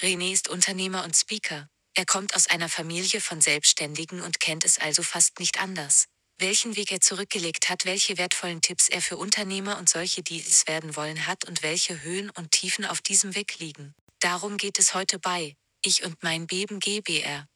[0.00, 1.68] René ist Unternehmer und Speaker.
[1.96, 6.06] Er kommt aus einer Familie von Selbstständigen und kennt es also fast nicht anders.
[6.38, 10.68] Welchen Weg er zurückgelegt hat, welche wertvollen Tipps er für Unternehmer und solche, die es
[10.68, 13.92] werden wollen, hat und welche Höhen und Tiefen auf diesem Weg liegen.
[14.20, 17.48] Darum geht es heute bei Ich und mein Beben GBR.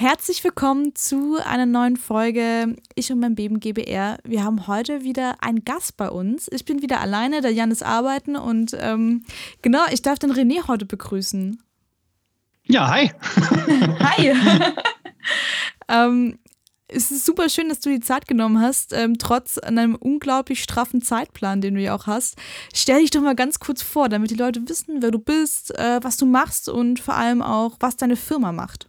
[0.00, 4.18] Herzlich willkommen zu einer neuen Folge Ich und mein Beben GBR.
[4.22, 6.46] Wir haben heute wieder einen Gast bei uns.
[6.52, 9.24] Ich bin wieder alleine, der Jan ist arbeiten und ähm,
[9.60, 11.60] genau, ich darf den René heute begrüßen.
[12.68, 13.10] Ja, hi.
[13.98, 14.34] hi.
[15.88, 16.38] ähm,
[16.86, 21.02] es ist super schön, dass du die Zeit genommen hast, ähm, trotz einem unglaublich straffen
[21.02, 22.36] Zeitplan, den du ja auch hast.
[22.72, 25.98] Stell dich doch mal ganz kurz vor, damit die Leute wissen, wer du bist, äh,
[26.04, 28.88] was du machst und vor allem auch, was deine Firma macht.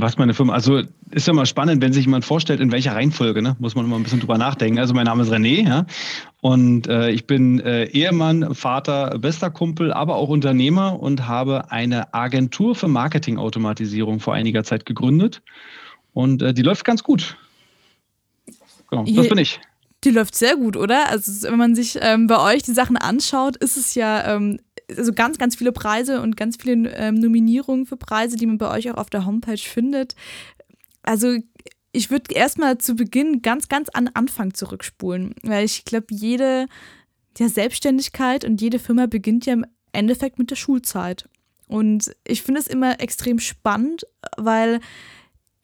[0.00, 3.42] Was meine Firma, also ist ja mal spannend, wenn sich jemand vorstellt, in welcher Reihenfolge,
[3.42, 3.56] ne?
[3.58, 4.78] muss man immer ein bisschen drüber nachdenken.
[4.78, 5.86] Also mein Name ist René, ja,
[6.40, 12.14] und äh, ich bin äh, Ehemann, Vater, bester Kumpel, aber auch Unternehmer und habe eine
[12.14, 15.42] Agentur für Marketingautomatisierung vor einiger Zeit gegründet
[16.12, 17.36] und äh, die läuft ganz gut.
[18.90, 19.60] Genau, das bin ich.
[20.04, 21.08] Die läuft sehr gut, oder?
[21.08, 24.60] Also wenn man sich ähm, bei euch die Sachen anschaut, ist es ja ähm,
[24.96, 28.70] also ganz, ganz viele Preise und ganz viele ähm, Nominierungen für Preise, die man bei
[28.70, 30.14] euch auch auf der Homepage findet.
[31.02, 31.38] Also
[31.92, 36.66] ich würde erstmal zu Beginn ganz, ganz an Anfang zurückspulen, weil ich glaube, jede
[37.38, 41.28] ja, Selbstständigkeit und jede Firma beginnt ja im Endeffekt mit der Schulzeit.
[41.66, 44.80] Und ich finde es immer extrem spannend, weil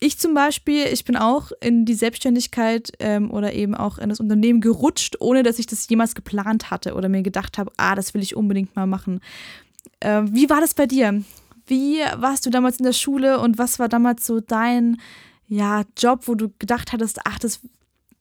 [0.05, 4.21] ich zum Beispiel, ich bin auch in die Selbstständigkeit ähm, oder eben auch in das
[4.21, 8.13] Unternehmen gerutscht, ohne dass ich das jemals geplant hatte oder mir gedacht habe, ah, das
[8.13, 9.21] will ich unbedingt mal machen.
[10.01, 11.23] Äh, wie war das bei dir?
[11.67, 15.01] Wie warst du damals in der Schule und was war damals so dein
[15.47, 17.61] ja, Job, wo du gedacht hattest, ach, das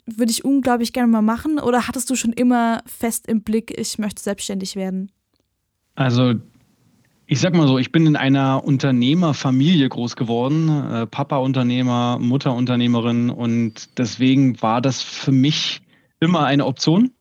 [0.06, 1.60] würde ich unglaublich gerne mal machen?
[1.60, 5.12] Oder hattest du schon immer fest im Blick, ich möchte selbstständig werden?
[5.96, 6.36] Also
[7.26, 12.54] ich sag mal so, ich bin in einer Unternehmerfamilie groß geworden, äh, Papa Unternehmer, Mutter
[12.54, 15.82] Unternehmerin und deswegen war das für mich
[16.20, 17.12] immer eine Option.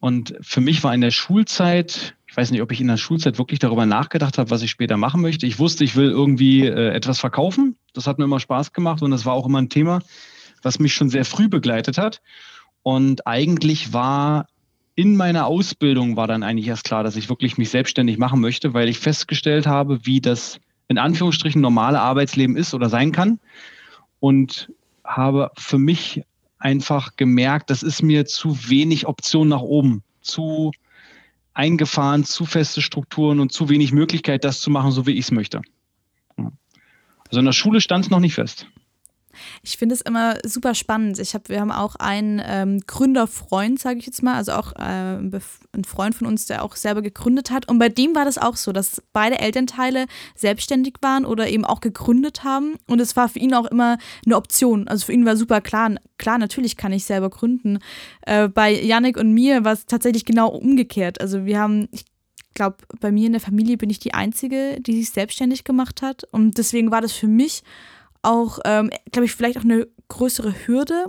[0.00, 3.38] Und für mich war in der Schulzeit, ich weiß nicht, ob ich in der Schulzeit
[3.38, 5.46] wirklich darüber nachgedacht habe, was ich später machen möchte.
[5.46, 7.76] Ich wusste, ich will irgendwie äh, etwas verkaufen.
[7.94, 10.00] Das hat mir immer Spaß gemacht und das war auch immer ein Thema,
[10.62, 12.20] was mich schon sehr früh begleitet hat.
[12.82, 14.46] Und eigentlich war
[14.94, 18.74] in meiner Ausbildung war dann eigentlich erst klar, dass ich wirklich mich selbstständig machen möchte,
[18.74, 23.40] weil ich festgestellt habe, wie das in Anführungsstrichen normale Arbeitsleben ist oder sein kann.
[24.20, 24.70] Und
[25.04, 26.22] habe für mich
[26.58, 30.70] einfach gemerkt, das ist mir zu wenig Option nach oben, zu
[31.54, 35.30] eingefahren, zu feste Strukturen und zu wenig Möglichkeit, das zu machen, so wie ich es
[35.32, 35.62] möchte.
[36.36, 38.66] Also in der Schule stand es noch nicht fest.
[39.62, 41.18] Ich finde es immer super spannend.
[41.18, 45.18] Ich hab, wir haben auch einen ähm, Gründerfreund, sage ich jetzt mal, also auch äh,
[45.74, 47.68] ein Freund von uns, der auch selber gegründet hat.
[47.68, 51.80] Und bei dem war das auch so, dass beide Elternteile selbstständig waren oder eben auch
[51.80, 52.74] gegründet haben.
[52.86, 54.88] Und es war für ihn auch immer eine Option.
[54.88, 57.78] Also für ihn war super klar, klar, natürlich kann ich selber gründen.
[58.22, 61.20] Äh, bei Yannick und mir war es tatsächlich genau umgekehrt.
[61.20, 62.04] Also wir haben, ich
[62.54, 66.24] glaube, bei mir in der Familie bin ich die Einzige, die sich selbstständig gemacht hat.
[66.30, 67.62] Und deswegen war das für mich
[68.22, 71.06] auch, ähm, glaube ich, vielleicht auch eine größere Hürde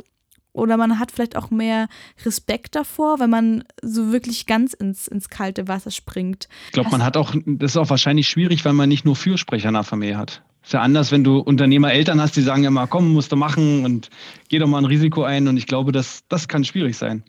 [0.53, 1.87] oder man hat vielleicht auch mehr
[2.25, 6.47] Respekt davor, wenn man so wirklich ganz ins, ins kalte Wasser springt.
[6.67, 9.69] Ich glaube, man hat auch, das ist auch wahrscheinlich schwierig, weil man nicht nur Fürsprecher
[9.69, 10.43] in der Familie hat.
[10.63, 14.09] Ist ja anders, wenn du Unternehmereltern hast, die sagen immer, komm, musst du machen und
[14.47, 15.47] geh doch mal ein Risiko ein.
[15.47, 17.23] Und ich glaube, das, das kann schwierig sein.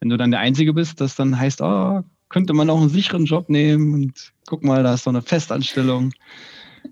[0.00, 3.26] Wenn du dann der Einzige bist, das dann heißt, oh, könnte man auch einen sicheren
[3.26, 6.12] Job nehmen und guck mal, da ist so eine Festanstellung.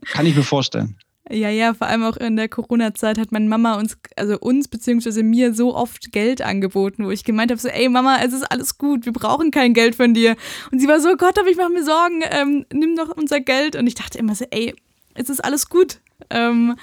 [0.04, 0.96] Kann ich mir vorstellen.
[1.30, 5.22] Ja, ja, vor allem auch in der Corona-Zeit hat meine Mama uns, also uns beziehungsweise
[5.22, 8.76] mir so oft Geld angeboten, wo ich gemeint habe, so, ey Mama, es ist alles
[8.76, 10.36] gut, wir brauchen kein Geld von dir.
[10.72, 13.76] Und sie war so, Gott, aber ich mache mir Sorgen, ähm, nimm doch unser Geld.
[13.76, 14.74] Und ich dachte immer so, ey,
[15.14, 16.00] es ist alles gut.
[16.30, 16.76] Ähm,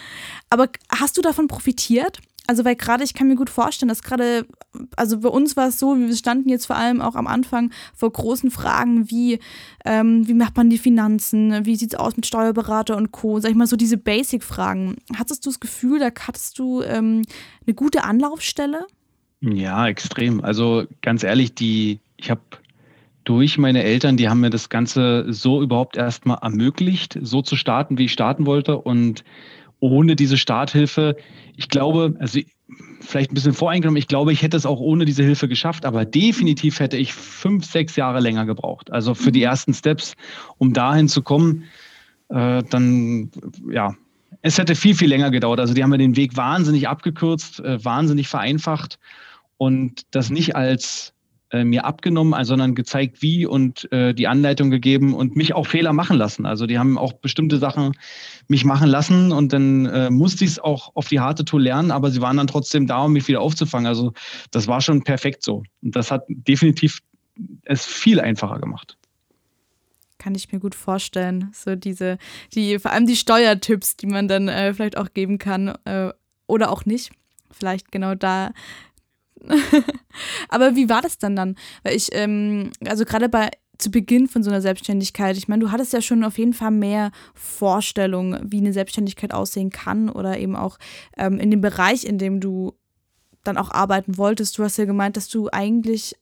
[0.49, 2.19] aber hast du davon profitiert?
[2.49, 4.43] Also, weil gerade, ich kann mir gut vorstellen, dass gerade,
[4.95, 8.11] also bei uns war es so, wir standen jetzt vor allem auch am Anfang vor
[8.11, 9.37] großen Fragen wie,
[9.85, 13.51] ähm, wie macht man die Finanzen, wie sieht es aus mit Steuerberater und Co., sag
[13.51, 14.95] ich mal so diese Basic-Fragen.
[15.15, 17.21] Hattest du das Gefühl, da hattest du ähm,
[17.67, 18.87] eine gute Anlaufstelle?
[19.41, 20.43] Ja, extrem.
[20.43, 22.41] Also ganz ehrlich, die, ich habe
[23.25, 27.99] durch meine Eltern, die haben mir das Ganze so überhaupt erstmal ermöglicht, so zu starten,
[27.99, 29.23] wie ich starten wollte und
[29.79, 31.15] ohne diese Starthilfe,
[31.55, 32.39] ich glaube, also
[33.01, 36.05] vielleicht ein bisschen voreingenommen, ich glaube, ich hätte es auch ohne diese Hilfe geschafft, aber
[36.05, 38.91] definitiv hätte ich fünf, sechs Jahre länger gebraucht.
[38.91, 40.15] Also für die ersten Steps,
[40.57, 41.63] um dahin zu kommen,
[42.29, 43.31] äh, dann,
[43.71, 43.95] ja,
[44.41, 45.59] es hätte viel, viel länger gedauert.
[45.59, 48.99] Also die haben mir den Weg wahnsinnig abgekürzt, äh, wahnsinnig vereinfacht
[49.57, 51.13] und das nicht als
[51.51, 55.93] äh, mir abgenommen, sondern gezeigt, wie und äh, die Anleitung gegeben und mich auch Fehler
[55.93, 56.45] machen lassen.
[56.45, 57.93] Also die haben auch bestimmte Sachen
[58.47, 61.91] mich machen lassen und dann äh, musste ich es auch auf die harte Tour lernen,
[61.91, 63.87] aber sie waren dann trotzdem da, um mich wieder aufzufangen.
[63.87, 64.13] Also
[64.51, 65.63] das war schon perfekt so.
[65.81, 66.99] Und das hat definitiv
[67.63, 68.97] es viel einfacher gemacht.
[70.17, 71.49] Kann ich mir gut vorstellen.
[71.53, 72.17] So diese,
[72.53, 76.11] die, vor allem die Steuertipps, die man dann äh, vielleicht auch geben kann äh,
[76.45, 77.11] oder auch nicht.
[77.51, 78.51] Vielleicht genau da.
[80.49, 81.55] Aber wie war das dann dann?
[81.83, 85.71] Weil ich, ähm, also gerade bei zu Beginn von so einer Selbstständigkeit, ich meine, du
[85.71, 90.55] hattest ja schon auf jeden Fall mehr Vorstellungen, wie eine Selbstständigkeit aussehen kann oder eben
[90.55, 90.77] auch
[91.17, 92.73] ähm, in dem Bereich, in dem du
[93.45, 94.57] dann auch arbeiten wolltest.
[94.57, 96.15] Du hast ja gemeint, dass du eigentlich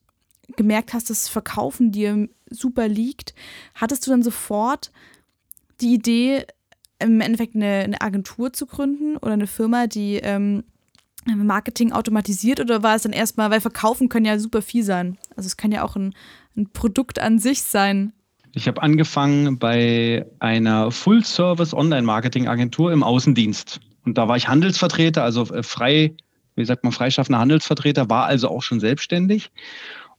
[0.56, 3.34] gemerkt hast, dass Verkaufen dir super liegt,
[3.74, 4.92] hattest du dann sofort
[5.82, 6.46] die Idee,
[7.00, 10.64] im Endeffekt eine, eine Agentur zu gründen oder eine Firma, die ähm,
[11.36, 15.18] Marketing automatisiert oder war es dann erstmal, weil Verkaufen kann ja super viel sein.
[15.36, 16.14] Also es kann ja auch ein,
[16.56, 18.14] ein Produkt an sich sein.
[18.54, 23.80] Ich habe angefangen bei einer Full-Service-Online-Marketing-Agentur im Außendienst.
[24.06, 26.16] Und da war ich Handelsvertreter, also äh, frei,
[26.56, 29.52] wie sagt man, freischaffender Handelsvertreter, war also auch schon selbstständig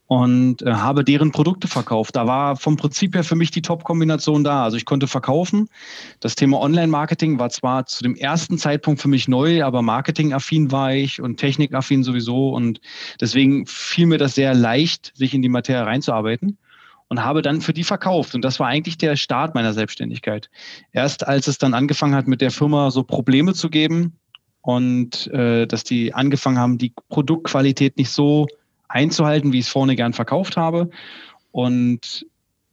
[0.09, 2.15] und äh, habe deren Produkte verkauft.
[2.15, 4.63] Da war vom Prinzip her für mich die Top-Kombination da.
[4.63, 5.69] Also ich konnte verkaufen.
[6.19, 10.95] Das Thema Online-Marketing war zwar zu dem ersten Zeitpunkt für mich neu, aber marketingaffin war
[10.95, 12.49] ich und technikaffin sowieso.
[12.49, 12.81] Und
[13.21, 16.57] deswegen fiel mir das sehr leicht, sich in die Materie reinzuarbeiten
[17.07, 18.33] und habe dann für die verkauft.
[18.33, 20.49] Und das war eigentlich der Start meiner Selbstständigkeit.
[20.91, 24.13] Erst als es dann angefangen hat, mit der Firma so Probleme zu geben
[24.61, 28.47] und äh, dass die angefangen haben, die Produktqualität nicht so
[28.89, 30.89] einzuhalten, wie ich es vorne gern verkauft habe.
[31.51, 32.25] Und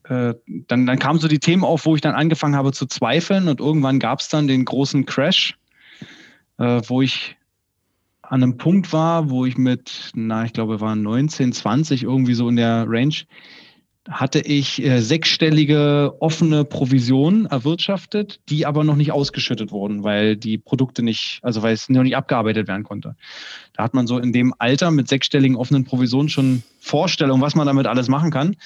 [0.05, 3.49] äh, dann, dann kamen so die Themen auf, wo ich dann angefangen habe zu zweifeln.
[3.49, 5.57] Und irgendwann gab es dann den großen Crash,
[6.59, 7.37] äh, wo ich
[8.23, 12.49] an einem Punkt war, wo ich mit, na, ich glaube, waren 19, 20 irgendwie so
[12.49, 13.15] in der Range,
[14.11, 20.59] hatte ich äh, sechsstellige offene Provisionen erwirtschaftet, die aber noch nicht ausgeschüttet wurden, weil die
[20.59, 23.17] Produkte nicht, also weil es noch nicht abgearbeitet werden konnte.
[23.75, 27.67] Da hat man so in dem Alter mit sechsstelligen offenen Provisionen schon Vorstellung, was man
[27.67, 28.57] damit alles machen kann.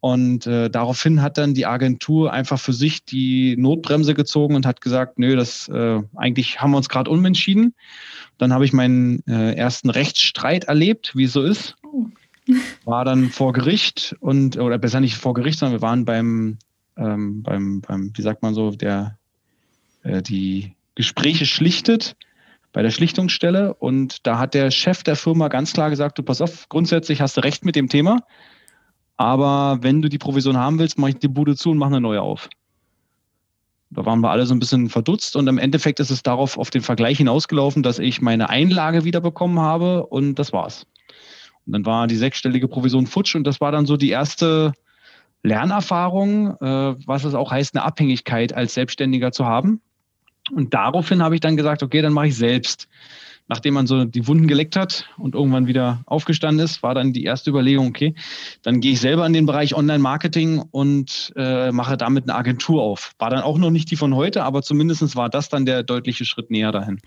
[0.00, 4.80] Und äh, daraufhin hat dann die Agentur einfach für sich die Notbremse gezogen und hat
[4.80, 7.74] gesagt, nö, das äh, eigentlich haben wir uns gerade umentschieden.
[8.38, 11.76] Dann habe ich meinen äh, ersten Rechtsstreit erlebt, wie es so ist.
[12.84, 16.58] War dann vor Gericht und, oder besser nicht vor Gericht, sondern wir waren beim,
[16.96, 19.18] ähm, beim, beim, wie sagt man so, der,
[20.02, 22.16] äh, die Gespräche schlichtet
[22.72, 26.40] bei der Schlichtungsstelle und da hat der Chef der Firma ganz klar gesagt, du pass
[26.40, 28.20] auf, grundsätzlich hast du recht mit dem Thema,
[29.16, 32.00] aber wenn du die Provision haben willst, mache ich die Bude zu und mache eine
[32.00, 32.48] neue auf.
[33.90, 36.70] Da waren wir alle so ein bisschen verdutzt und im Endeffekt ist es darauf auf
[36.70, 40.86] den Vergleich hinausgelaufen, dass ich meine Einlage wiederbekommen habe und das war's.
[41.66, 44.72] Und dann war die sechsstellige Provision futsch und das war dann so die erste
[45.42, 49.80] Lernerfahrung, äh, was es auch heißt, eine Abhängigkeit als Selbstständiger zu haben.
[50.52, 52.88] Und daraufhin habe ich dann gesagt, okay, dann mache ich selbst.
[53.48, 57.22] Nachdem man so die Wunden geleckt hat und irgendwann wieder aufgestanden ist, war dann die
[57.22, 58.14] erste Überlegung, okay,
[58.62, 63.12] dann gehe ich selber in den Bereich Online-Marketing und äh, mache damit eine Agentur auf.
[63.18, 66.24] War dann auch noch nicht die von heute, aber zumindest war das dann der deutliche
[66.24, 67.00] Schritt näher dahin.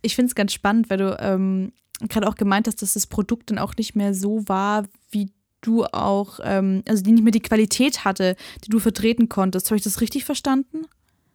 [0.00, 1.72] Ich finde es ganz spannend, weil du ähm,
[2.08, 5.84] gerade auch gemeint hast, dass das Produkt dann auch nicht mehr so war, wie du
[5.84, 9.70] auch, ähm, also die nicht mehr die Qualität hatte, die du vertreten konntest.
[9.70, 10.86] Habe ich das richtig verstanden?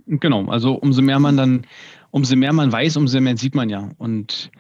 [0.08, 1.66] Genau, also umso mehr man dann,
[2.12, 3.90] umso mehr man weiß, umso mehr sieht man ja.
[3.98, 4.52] Und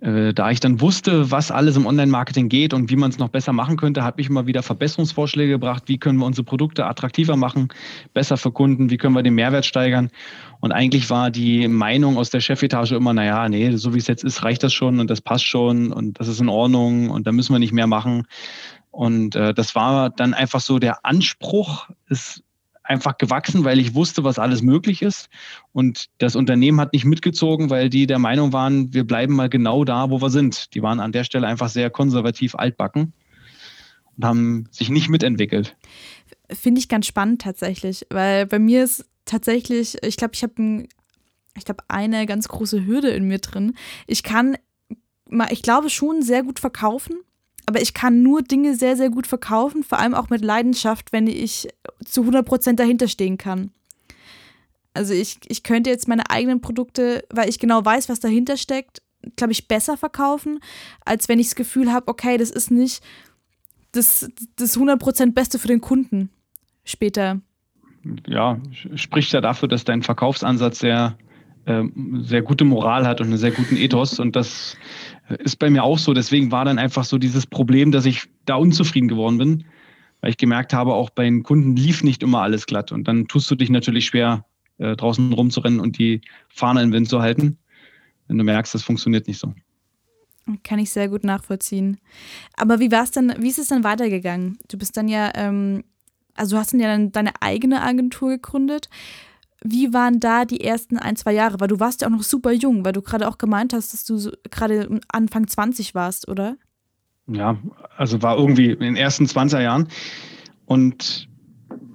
[0.00, 3.52] da ich dann wusste, was alles im Online-Marketing geht und wie man es noch besser
[3.52, 5.84] machen könnte, habe ich immer wieder Verbesserungsvorschläge gebracht.
[5.86, 7.68] Wie können wir unsere Produkte attraktiver machen,
[8.14, 8.88] besser für Kunden?
[8.88, 10.10] Wie können wir den Mehrwert steigern?
[10.60, 14.24] Und eigentlich war die Meinung aus der Chefetage immer, naja, nee, so wie es jetzt
[14.24, 17.32] ist, reicht das schon und das passt schon und das ist in Ordnung und da
[17.32, 18.26] müssen wir nicht mehr machen.
[18.90, 22.42] Und äh, das war dann einfach so der Anspruch, ist
[22.90, 25.30] einfach gewachsen, weil ich wusste, was alles möglich ist.
[25.72, 29.84] Und das Unternehmen hat nicht mitgezogen, weil die der Meinung waren, wir bleiben mal genau
[29.84, 30.74] da, wo wir sind.
[30.74, 33.12] Die waren an der Stelle einfach sehr konservativ altbacken
[34.16, 35.76] und haben sich nicht mitentwickelt.
[36.50, 40.86] Finde ich ganz spannend tatsächlich, weil bei mir ist tatsächlich, ich glaube, ich habe
[41.56, 43.74] ich glaube, eine ganz große Hürde in mir drin.
[44.06, 44.56] Ich kann,
[45.50, 47.20] ich glaube schon sehr gut verkaufen,
[47.70, 51.28] aber ich kann nur Dinge sehr, sehr gut verkaufen, vor allem auch mit Leidenschaft, wenn
[51.28, 51.68] ich
[52.04, 53.70] zu 100% dahinter stehen kann.
[54.92, 59.02] Also ich, ich könnte jetzt meine eigenen Produkte, weil ich genau weiß, was dahinter steckt,
[59.36, 60.58] glaube ich, besser verkaufen,
[61.04, 63.04] als wenn ich das Gefühl habe, okay, das ist nicht
[63.92, 66.30] das, das 100% Beste für den Kunden
[66.82, 67.40] später.
[68.26, 68.60] Ja,
[68.96, 71.16] spricht ja dafür, dass dein Verkaufsansatz sehr
[72.22, 74.18] sehr gute Moral hat und einen sehr guten Ethos.
[74.18, 74.76] Und das
[75.38, 76.14] ist bei mir auch so.
[76.14, 79.64] Deswegen war dann einfach so dieses Problem, dass ich da unzufrieden geworden bin,
[80.20, 82.92] weil ich gemerkt habe, auch bei den Kunden lief nicht immer alles glatt.
[82.92, 84.44] Und dann tust du dich natürlich schwer,
[84.78, 87.58] äh, draußen rumzurennen und die Fahne im Wind zu halten,
[88.28, 89.52] wenn du merkst, das funktioniert nicht so.
[90.64, 91.98] Kann ich sehr gut nachvollziehen.
[92.56, 94.58] Aber wie war es dann, wie ist es dann weitergegangen?
[94.68, 95.84] Du bist dann ja, ähm,
[96.34, 98.88] also du hast dann ja deine eigene Agentur gegründet.
[99.62, 101.60] Wie waren da die ersten ein, zwei Jahre?
[101.60, 104.04] Weil du warst ja auch noch super jung, weil du gerade auch gemeint hast, dass
[104.04, 106.56] du so gerade Anfang 20 warst, oder?
[107.26, 107.58] Ja,
[107.96, 109.88] also war irgendwie in den ersten 20er Jahren.
[110.64, 111.28] Und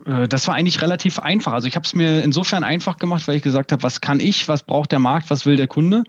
[0.06, 1.54] äh, das war eigentlich relativ einfach.
[1.54, 4.48] Also ich habe es mir insofern einfach gemacht, weil ich gesagt habe, was kann ich,
[4.48, 6.04] was braucht der Markt, was will der Kunde.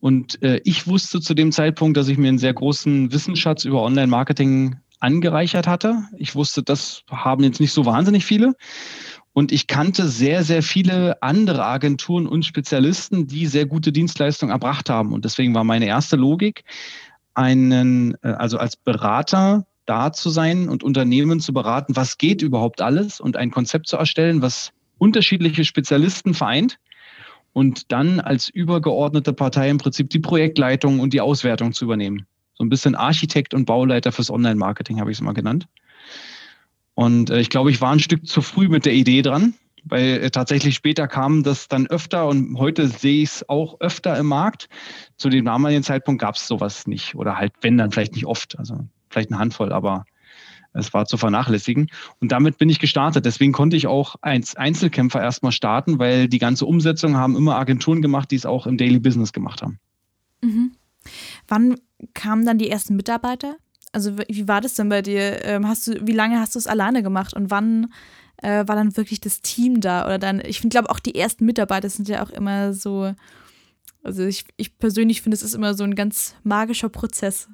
[0.00, 3.82] Und äh, ich wusste zu dem Zeitpunkt, dass ich mir einen sehr großen Wissensschatz über
[3.82, 6.04] Online-Marketing angereichert hatte.
[6.16, 8.54] Ich wusste, das haben jetzt nicht so wahnsinnig viele.
[9.34, 14.88] Und ich kannte sehr, sehr viele andere Agenturen und Spezialisten, die sehr gute Dienstleistungen erbracht
[14.88, 15.12] haben.
[15.12, 16.64] Und deswegen war meine erste Logik,
[17.34, 22.80] einen, äh, also als Berater da zu sein und Unternehmen zu beraten, was geht überhaupt
[22.80, 26.78] alles und ein Konzept zu erstellen, was unterschiedliche Spezialisten vereint
[27.52, 32.26] und dann als übergeordnete Partei im Prinzip die Projektleitung und die Auswertung zu übernehmen.
[32.54, 35.66] So ein bisschen Architekt und Bauleiter fürs Online-Marketing habe ich es mal genannt.
[36.94, 40.22] Und äh, ich glaube, ich war ein Stück zu früh mit der Idee dran, weil
[40.22, 44.26] äh, tatsächlich später kam das dann öfter und heute sehe ich es auch öfter im
[44.26, 44.68] Markt.
[45.16, 48.58] Zu dem damaligen Zeitpunkt gab es sowas nicht oder halt, wenn dann vielleicht nicht oft,
[48.58, 50.04] also vielleicht eine Handvoll, aber
[50.74, 51.88] es war zu vernachlässigen.
[52.20, 53.24] Und damit bin ich gestartet.
[53.24, 58.02] Deswegen konnte ich auch als Einzelkämpfer erstmal starten, weil die ganze Umsetzung haben immer Agenturen
[58.02, 59.78] gemacht, die es auch im Daily Business gemacht haben.
[60.42, 60.72] Mhm.
[61.46, 61.76] Wann
[62.12, 63.56] kamen dann die ersten Mitarbeiter?
[63.94, 65.44] Also wie war das denn bei dir?
[65.44, 67.92] Ähm, hast du, wie lange hast du es alleine gemacht und wann
[68.42, 70.04] äh, war dann wirklich das Team da?
[70.04, 73.14] Oder dann, ich glaube auch die ersten Mitarbeiter sind ja auch immer so,
[74.02, 77.48] also ich, ich persönlich finde, es ist immer so ein ganz magischer Prozess.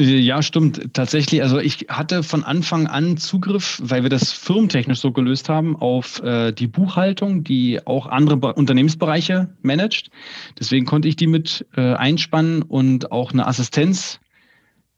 [0.00, 0.94] Ja, stimmt.
[0.94, 5.74] Tatsächlich, also ich hatte von Anfang an Zugriff, weil wir das firmentechnisch so gelöst haben,
[5.74, 10.10] auf äh, die Buchhaltung, die auch andere Be Unternehmensbereiche managt.
[10.56, 14.20] Deswegen konnte ich die mit äh, einspannen und auch eine Assistenz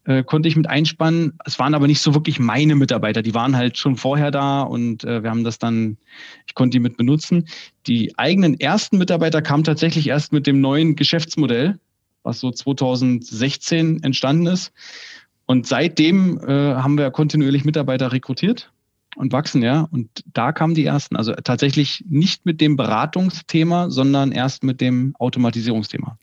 [0.05, 1.37] äh, konnte ich mit einspannen.
[1.45, 3.21] Es waren aber nicht so wirklich meine Mitarbeiter.
[3.21, 5.97] Die waren halt schon vorher da und äh, wir haben das dann,
[6.47, 7.47] ich konnte die mit benutzen.
[7.87, 11.79] Die eigenen ersten Mitarbeiter kamen tatsächlich erst mit dem neuen Geschäftsmodell,
[12.23, 14.71] was so 2016 entstanden ist.
[15.45, 18.71] Und seitdem äh, haben wir kontinuierlich Mitarbeiter rekrutiert
[19.15, 19.87] und wachsen, ja.
[19.91, 21.15] Und da kamen die ersten.
[21.15, 26.17] Also tatsächlich nicht mit dem Beratungsthema, sondern erst mit dem Automatisierungsthema.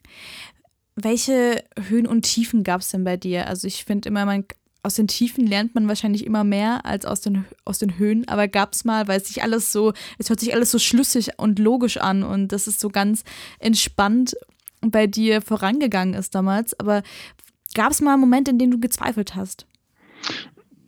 [1.01, 3.47] Welche Höhen und Tiefen gab es denn bei dir?
[3.47, 4.45] Also ich finde immer, man
[4.81, 8.47] aus den Tiefen lernt man wahrscheinlich immer mehr als aus den, aus den Höhen, aber
[8.47, 11.59] gab es mal, weil es sich alles so, es hört sich alles so schlüssig und
[11.59, 13.23] logisch an und das ist so ganz
[13.59, 14.35] entspannt
[14.81, 16.79] bei dir vorangegangen ist damals.
[16.79, 17.03] Aber
[17.73, 19.65] gab es mal einen Moment, in dem du gezweifelt hast?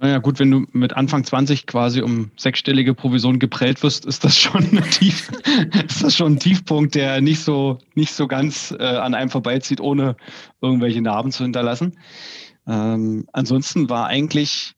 [0.01, 4.35] Naja, gut, wenn du mit Anfang 20 quasi um sechsstellige Provision geprellt wirst, ist das
[4.35, 5.29] schon ein, Tief,
[5.87, 9.79] ist das schon ein Tiefpunkt, der nicht so, nicht so ganz äh, an einem vorbeizieht,
[9.79, 10.15] ohne
[10.59, 11.99] irgendwelche Narben zu hinterlassen.
[12.65, 14.73] Ähm, ansonsten war eigentlich,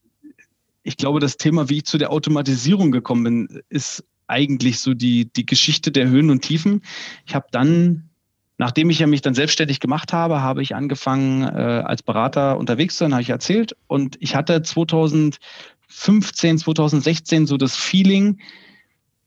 [0.84, 5.32] ich glaube, das Thema, wie ich zu der Automatisierung gekommen bin, ist eigentlich so die,
[5.32, 6.82] die Geschichte der Höhen und Tiefen.
[7.25, 8.10] Ich habe dann
[8.57, 12.95] Nachdem ich ja mich dann selbstständig gemacht habe, habe ich angefangen, äh, als Berater unterwegs
[12.95, 13.75] zu sein, habe ich erzählt.
[13.88, 18.39] Und ich hatte 2015, 2016 so das Feeling,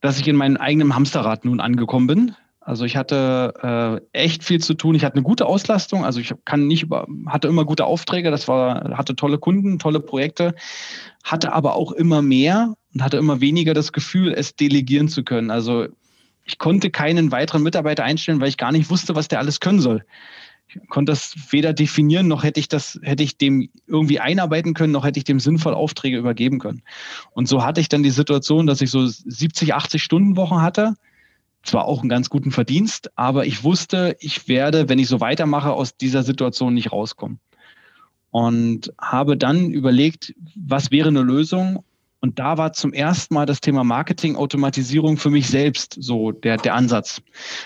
[0.00, 2.36] dass ich in meinem eigenen Hamsterrad nun angekommen bin.
[2.66, 4.96] Also ich hatte äh, echt viel zu tun.
[4.96, 6.04] Ich hatte eine gute Auslastung.
[6.04, 8.32] Also ich kann nicht über, hatte immer gute Aufträge.
[8.32, 10.52] Das war, hatte tolle Kunden, tolle Projekte,
[11.22, 15.52] hatte aber auch immer mehr und hatte immer weniger das Gefühl, es delegieren zu können.
[15.52, 15.86] Also
[16.46, 19.80] ich konnte keinen weiteren Mitarbeiter einstellen, weil ich gar nicht wusste, was der alles können
[19.80, 20.04] soll.
[20.68, 24.92] Ich konnte das weder definieren, noch hätte ich das, hätte ich dem irgendwie einarbeiten können,
[24.92, 26.82] noch hätte ich dem sinnvoll Aufträge übergeben können.
[27.32, 30.94] Und so hatte ich dann die Situation, dass ich so 70, 80 Stunden Wochen hatte.
[31.62, 35.72] Zwar auch einen ganz guten Verdienst, aber ich wusste, ich werde, wenn ich so weitermache,
[35.72, 37.40] aus dieser Situation nicht rauskommen.
[38.30, 41.84] Und habe dann überlegt, was wäre eine Lösung?
[42.20, 46.74] Und da war zum ersten Mal das Thema Marketing-Automatisierung für mich selbst so der, der
[46.74, 47.22] Ansatz.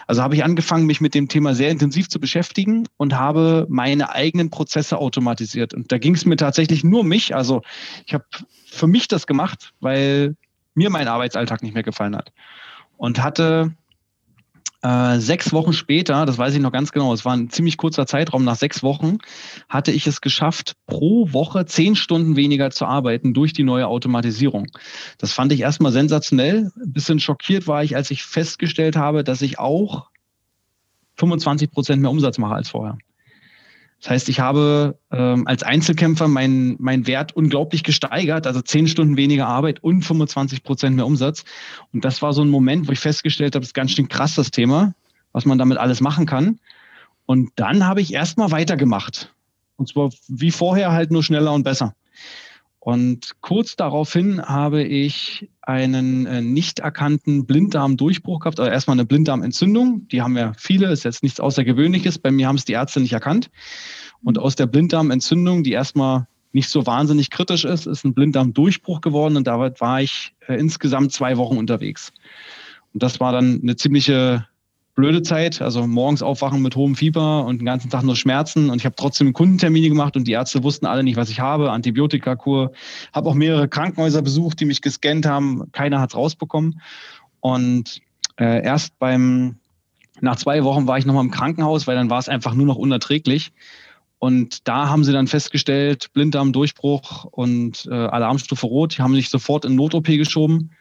[0.06, 4.10] Also habe ich angefangen, mich mit dem Thema sehr intensiv zu beschäftigen und habe meine
[4.10, 5.72] eigenen Prozesse automatisiert.
[5.72, 7.34] Und da ging es mir tatsächlich nur mich.
[7.34, 7.62] Also
[8.06, 8.24] ich habe
[8.66, 10.36] für mich das gemacht, weil
[10.74, 12.32] mir mein Arbeitsalltag nicht mehr gefallen hat.
[12.96, 13.74] Und hatte
[14.82, 18.06] äh, sechs Wochen später, das weiß ich noch ganz genau, es war ein ziemlich kurzer
[18.06, 19.18] Zeitraum, nach sechs Wochen
[19.68, 24.68] hatte ich es geschafft, pro Woche zehn Stunden weniger zu arbeiten durch die neue Automatisierung.
[25.18, 26.72] Das fand ich erstmal sensationell.
[26.76, 30.08] Ein bisschen schockiert war ich, als ich festgestellt habe, dass ich auch
[31.16, 32.96] 25 Prozent mehr Umsatz mache als vorher.
[34.00, 39.16] Das heißt, ich habe ähm, als Einzelkämpfer meinen mein Wert unglaublich gesteigert, also zehn Stunden
[39.18, 41.44] weniger Arbeit und 25 Prozent mehr Umsatz.
[41.92, 44.34] Und das war so ein Moment, wo ich festgestellt habe, das ist ganz schön krass
[44.34, 44.94] das Thema,
[45.32, 46.60] was man damit alles machen kann.
[47.26, 49.34] Und dann habe ich erstmal weitergemacht.
[49.76, 51.94] Und zwar wie vorher halt nur schneller und besser.
[52.80, 60.08] Und kurz daraufhin habe ich einen äh, nicht erkannten Blinddarmdurchbruch gehabt, also erstmal eine Blinddarmentzündung.
[60.08, 62.18] Die haben ja viele, ist jetzt nichts Außergewöhnliches.
[62.18, 63.50] Bei mir haben es die Ärzte nicht erkannt.
[64.24, 69.36] Und aus der Blinddarmentzündung, die erstmal nicht so wahnsinnig kritisch ist, ist ein Blinddarmdurchbruch geworden
[69.36, 72.12] und damit war ich äh, insgesamt zwei Wochen unterwegs.
[72.92, 74.46] Und das war dann eine ziemliche
[75.00, 75.62] blöde Zeit.
[75.62, 78.68] Also morgens aufwachen mit hohem Fieber und den ganzen Tag nur Schmerzen.
[78.68, 81.72] Und ich habe trotzdem Kundentermine gemacht und die Ärzte wussten alle nicht, was ich habe.
[81.72, 82.72] Antibiotikakur.
[83.14, 85.72] Habe auch mehrere Krankenhäuser besucht, die mich gescannt haben.
[85.72, 86.82] Keiner hat es rausbekommen.
[87.40, 88.02] Und
[88.38, 89.56] äh, erst beim,
[90.20, 92.76] nach zwei Wochen war ich nochmal im Krankenhaus, weil dann war es einfach nur noch
[92.76, 93.52] unerträglich.
[94.18, 98.98] Und da haben sie dann festgestellt, Blinddarmdurchbruch und äh, Alarmstufe Rot.
[98.98, 100.72] Die haben sich sofort in Not-OP geschoben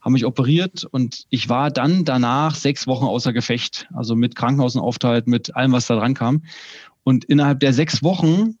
[0.00, 5.26] haben mich operiert und ich war dann danach sechs Wochen außer Gefecht, also mit Krankenhausaufenthalt,
[5.26, 6.42] mit allem, was da dran kam.
[7.04, 8.56] Und innerhalb der sechs Wochen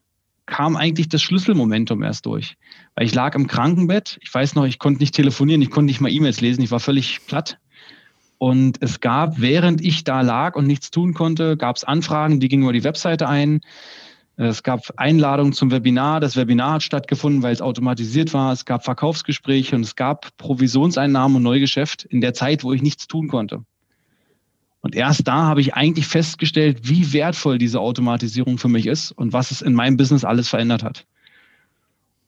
[0.46, 2.56] kam eigentlich das Schlüsselmomentum erst durch.
[2.94, 6.00] Weil ich lag im Krankenbett, ich weiß noch, ich konnte nicht telefonieren, ich konnte nicht
[6.00, 7.58] mal E-Mails lesen, ich war völlig platt.
[8.36, 12.48] Und es gab, während ich da lag und nichts tun konnte, gab es Anfragen, die
[12.48, 13.60] gingen über die Webseite ein.
[14.42, 16.18] Es gab Einladungen zum Webinar.
[16.18, 18.54] Das Webinar hat stattgefunden, weil es automatisiert war.
[18.54, 23.06] Es gab Verkaufsgespräche und es gab Provisionseinnahmen und Neugeschäft in der Zeit, wo ich nichts
[23.06, 23.62] tun konnte.
[24.80, 29.34] Und erst da habe ich eigentlich festgestellt, wie wertvoll diese Automatisierung für mich ist und
[29.34, 31.04] was es in meinem Business alles verändert hat.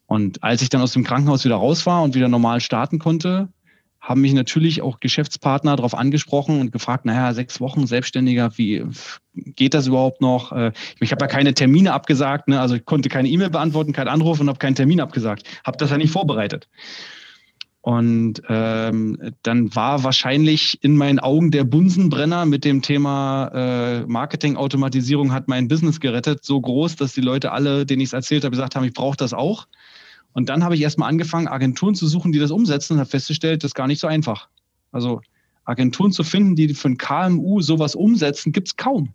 [0.05, 3.49] Und als ich dann aus dem Krankenhaus wieder raus war und wieder normal starten konnte,
[4.03, 8.85] haben mich natürlich auch Geschäftspartner darauf angesprochen und gefragt, naja, sechs Wochen Selbstständiger, wie
[9.33, 10.51] geht das überhaupt noch?
[10.51, 12.61] Äh, ich habe ja keine Termine abgesagt, ne?
[12.61, 15.45] also ich konnte keine E-Mail beantworten, keinen Anruf und habe keinen Termin abgesagt.
[15.65, 16.69] Habe das ja nicht vorbereitet.
[17.81, 25.33] Und ähm, dann war wahrscheinlich in meinen Augen der Bunsenbrenner mit dem Thema äh, Marketing-Automatisierung
[25.33, 28.53] hat mein Business gerettet, so groß, dass die Leute alle, denen ich es erzählt habe,
[28.53, 29.67] gesagt haben, ich brauche das auch.
[30.33, 33.63] Und dann habe ich erstmal angefangen, Agenturen zu suchen, die das umsetzen und habe festgestellt,
[33.63, 34.49] das ist gar nicht so einfach.
[34.91, 35.21] Also
[35.65, 39.13] Agenturen zu finden, die für ein KMU sowas umsetzen, gibt es kaum.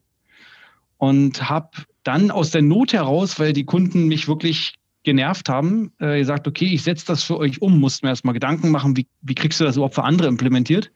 [0.98, 1.70] Und habe
[2.04, 6.66] dann aus der Not heraus, weil die Kunden mich wirklich genervt haben, äh, gesagt, okay,
[6.66, 9.64] ich setze das für euch um, mussten mir erstmal Gedanken machen, wie, wie kriegst du
[9.64, 10.92] das überhaupt für andere implementiert?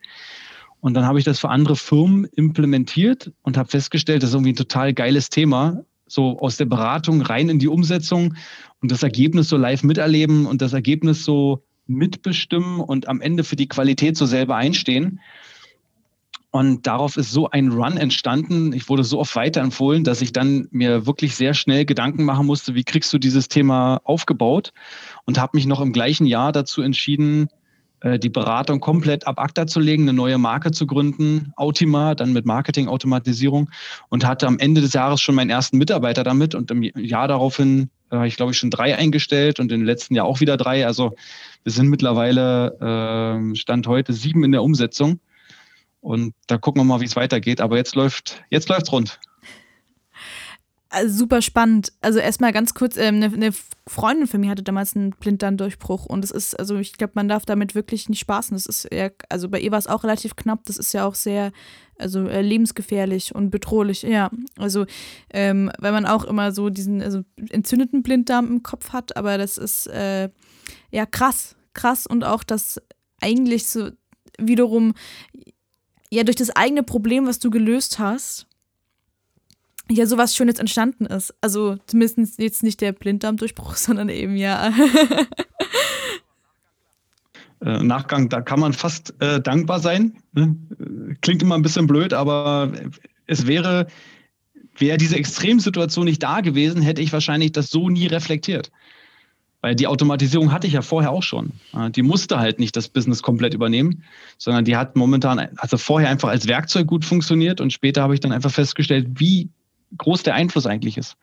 [0.80, 4.52] Und dann habe ich das für andere Firmen implementiert und habe festgestellt, das ist irgendwie
[4.52, 8.34] ein total geiles Thema, so aus der Beratung rein in die Umsetzung
[8.80, 13.56] und das Ergebnis so live miterleben und das Ergebnis so mitbestimmen und am Ende für
[13.56, 15.20] die Qualität so selber einstehen.
[16.50, 18.74] Und darauf ist so ein Run entstanden.
[18.74, 22.74] Ich wurde so oft weiterempfohlen, dass ich dann mir wirklich sehr schnell Gedanken machen musste,
[22.74, 24.74] wie kriegst du dieses Thema aufgebaut?
[25.24, 27.48] Und habe mich noch im gleichen Jahr dazu entschieden,
[28.18, 32.46] die Beratung komplett ab ACTA zu legen, eine neue Marke zu gründen, Autima, dann mit
[32.46, 33.70] Marketing-Automatisierung
[34.08, 37.90] und hatte am Ende des Jahres schon meinen ersten Mitarbeiter damit und im Jahr daraufhin
[38.12, 40.86] äh, ich glaube ich schon drei eingestellt und im letzten Jahr auch wieder drei.
[40.86, 41.14] Also
[41.64, 45.20] wir sind mittlerweile äh, Stand heute sieben in der Umsetzung
[46.00, 47.60] und da gucken wir mal, wie es weitergeht.
[47.60, 49.18] Aber jetzt läuft jetzt läuft's rund.
[50.94, 51.90] Also super spannend.
[52.02, 53.50] Also erstmal ganz kurz, ähm, eine, eine,
[53.88, 57.46] Freundin von mir hatte damals einen Blinddarmdurchbruch und es ist, also ich glaube, man darf
[57.46, 58.54] damit wirklich nicht spaßen.
[58.54, 61.14] Das ist eher, also bei ihr war es auch relativ knapp, das ist ja auch
[61.14, 61.50] sehr,
[61.98, 64.30] also äh, lebensgefährlich und bedrohlich, ja.
[64.58, 64.84] Also,
[65.30, 69.56] ähm, weil man auch immer so diesen also entzündeten Blinddarm im Kopf hat, aber das
[69.56, 70.28] ist äh,
[70.90, 72.82] ja krass, krass und auch das
[73.22, 73.88] eigentlich so
[74.38, 74.92] wiederum
[76.10, 78.46] ja durch das eigene Problem, was du gelöst hast,
[79.90, 81.34] ja sowas Schönes entstanden ist.
[81.40, 84.72] Also zumindest jetzt nicht der Blinddarmdurchbruch, sondern eben ja.
[87.64, 90.14] Äh, Nachgang, da kann man fast äh, dankbar sein.
[90.32, 90.56] Ne?
[91.20, 92.72] Klingt immer ein bisschen blöd, aber
[93.26, 93.86] es wäre,
[94.76, 98.72] wäre diese Extremsituation nicht da gewesen, hätte ich wahrscheinlich das so nie reflektiert.
[99.60, 101.52] Weil die Automatisierung hatte ich ja vorher auch schon.
[101.94, 104.02] Die musste halt nicht das Business komplett übernehmen,
[104.36, 108.18] sondern die hat momentan, also vorher einfach als Werkzeug gut funktioniert und später habe ich
[108.18, 109.50] dann einfach festgestellt, wie
[109.98, 111.16] groß der Einfluss eigentlich ist.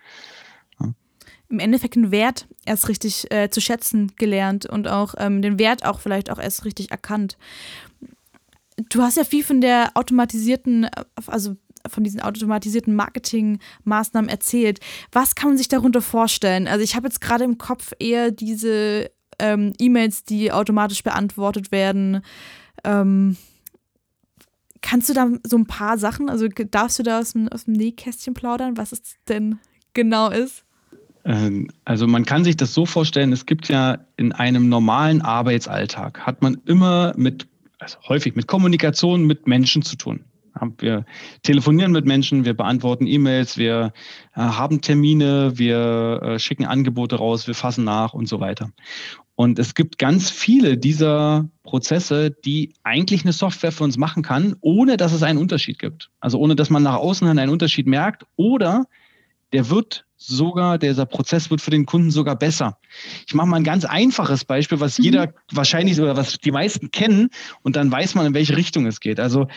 [1.50, 5.84] Im Endeffekt den Wert erst richtig äh, zu schätzen gelernt und auch ähm, den Wert
[5.84, 7.38] auch vielleicht auch erst richtig erkannt.
[8.90, 10.88] Du hast ja viel von der automatisierten,
[11.26, 11.56] also
[11.88, 14.80] von diesen automatisierten Marketingmaßnahmen erzählt.
[15.12, 16.68] Was kann man sich darunter vorstellen?
[16.68, 22.22] Also ich habe jetzt gerade im Kopf eher diese ähm, E-Mails, die automatisch beantwortet werden.
[22.84, 23.38] Ähm,
[24.82, 27.74] kannst du da so ein paar Sachen, also darfst du da aus dem, aus dem
[27.74, 29.60] Nähkästchen plaudern, was es denn
[29.94, 30.64] genau ist?
[31.26, 36.22] Ähm, also man kann sich das so vorstellen, es gibt ja in einem normalen Arbeitsalltag,
[36.22, 37.48] hat man immer mit,
[37.80, 40.26] also häufig mit Kommunikation mit Menschen zu tun.
[40.80, 41.06] Wir
[41.44, 43.94] telefonieren mit Menschen, wir beantworten E-Mails, wir
[44.36, 48.72] äh, haben Termine, wir äh, schicken Angebote raus, wir fassen nach und so weiter.
[49.40, 54.58] Und es gibt ganz viele dieser Prozesse, die eigentlich eine Software für uns machen kann,
[54.60, 56.10] ohne dass es einen Unterschied gibt.
[56.20, 58.84] Also ohne dass man nach außen hin einen Unterschied merkt oder
[59.54, 62.80] der wird sogar, dieser Prozess wird für den Kunden sogar besser.
[63.28, 65.32] Ich mache mal ein ganz einfaches Beispiel, was jeder mhm.
[65.54, 67.30] wahrscheinlich oder was die meisten kennen
[67.62, 69.22] und dann weiß man, in welche Richtung es geht.
[69.22, 69.48] Also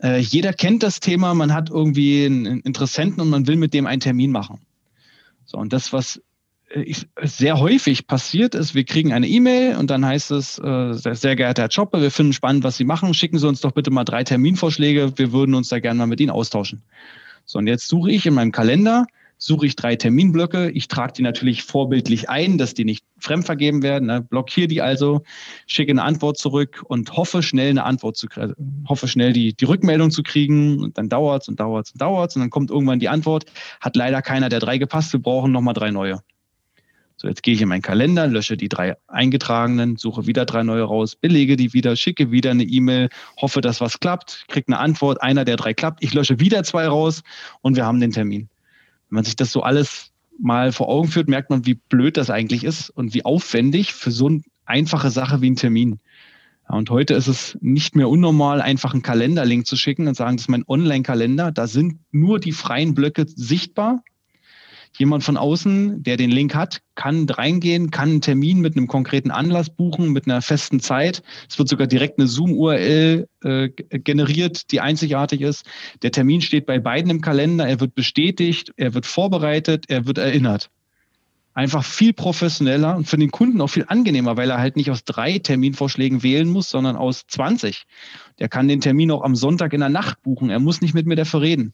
[0.00, 3.86] äh, jeder kennt das Thema, man hat irgendwie einen Interessenten und man will mit dem
[3.86, 4.60] einen Termin machen.
[5.44, 6.22] So, und das, was
[6.74, 11.14] äh, sehr häufig passiert ist, wir kriegen eine E-Mail und dann heißt es, äh, sehr,
[11.14, 13.90] sehr geehrter Herr Chopper, wir finden spannend, was Sie machen, schicken Sie uns doch bitte
[13.90, 16.82] mal drei Terminvorschläge, wir würden uns da gerne mal mit Ihnen austauschen.
[17.44, 19.06] So, und jetzt suche ich in meinem Kalender,
[19.36, 20.70] suche ich drei Terminblöcke.
[20.70, 24.06] Ich trage die natürlich vorbildlich ein, dass die nicht fremdvergeben werden.
[24.06, 24.22] Ne?
[24.22, 25.22] Blockiere die also,
[25.66, 28.54] schicke eine Antwort zurück und hoffe schnell eine Antwort zu kriegen,
[28.88, 30.80] hoffe schnell die, die Rückmeldung zu kriegen.
[30.80, 32.36] Und dann dauert es und dauert es und dauert es.
[32.36, 33.44] Und dann kommt irgendwann die Antwort,
[33.80, 36.20] hat leider keiner der drei gepasst, wir brauchen nochmal drei neue.
[37.24, 40.82] So, jetzt gehe ich in meinen Kalender, lösche die drei eingetragenen, suche wieder drei neue
[40.82, 43.08] raus, belege die wieder, schicke wieder eine E-Mail,
[43.40, 46.86] hoffe, dass was klappt, kriege eine Antwort, einer der drei klappt, ich lösche wieder zwei
[46.86, 47.22] raus
[47.62, 48.50] und wir haben den Termin.
[49.08, 52.28] Wenn man sich das so alles mal vor Augen führt, merkt man, wie blöd das
[52.28, 56.00] eigentlich ist und wie aufwendig für so eine einfache Sache wie ein Termin.
[56.68, 60.36] Ja, und heute ist es nicht mehr unnormal, einfach einen Kalenderlink zu schicken und sagen,
[60.36, 61.52] das ist mein Online-Kalender.
[61.52, 64.02] Da sind nur die freien Blöcke sichtbar
[64.98, 69.30] jemand von außen, der den Link hat, kann reingehen, kann einen Termin mit einem konkreten
[69.30, 71.22] Anlass buchen, mit einer festen Zeit.
[71.48, 75.64] Es wird sogar direkt eine Zoom-URL äh, generiert, die einzigartig ist.
[76.02, 80.18] Der Termin steht bei beiden im Kalender, er wird bestätigt, er wird vorbereitet, er wird
[80.18, 80.70] erinnert.
[81.56, 85.04] Einfach viel professioneller und für den Kunden auch viel angenehmer, weil er halt nicht aus
[85.04, 87.84] drei Terminvorschlägen wählen muss, sondern aus 20.
[88.40, 90.50] Der kann den Termin auch am Sonntag in der Nacht buchen.
[90.50, 91.72] Er muss nicht mit mir dafür reden.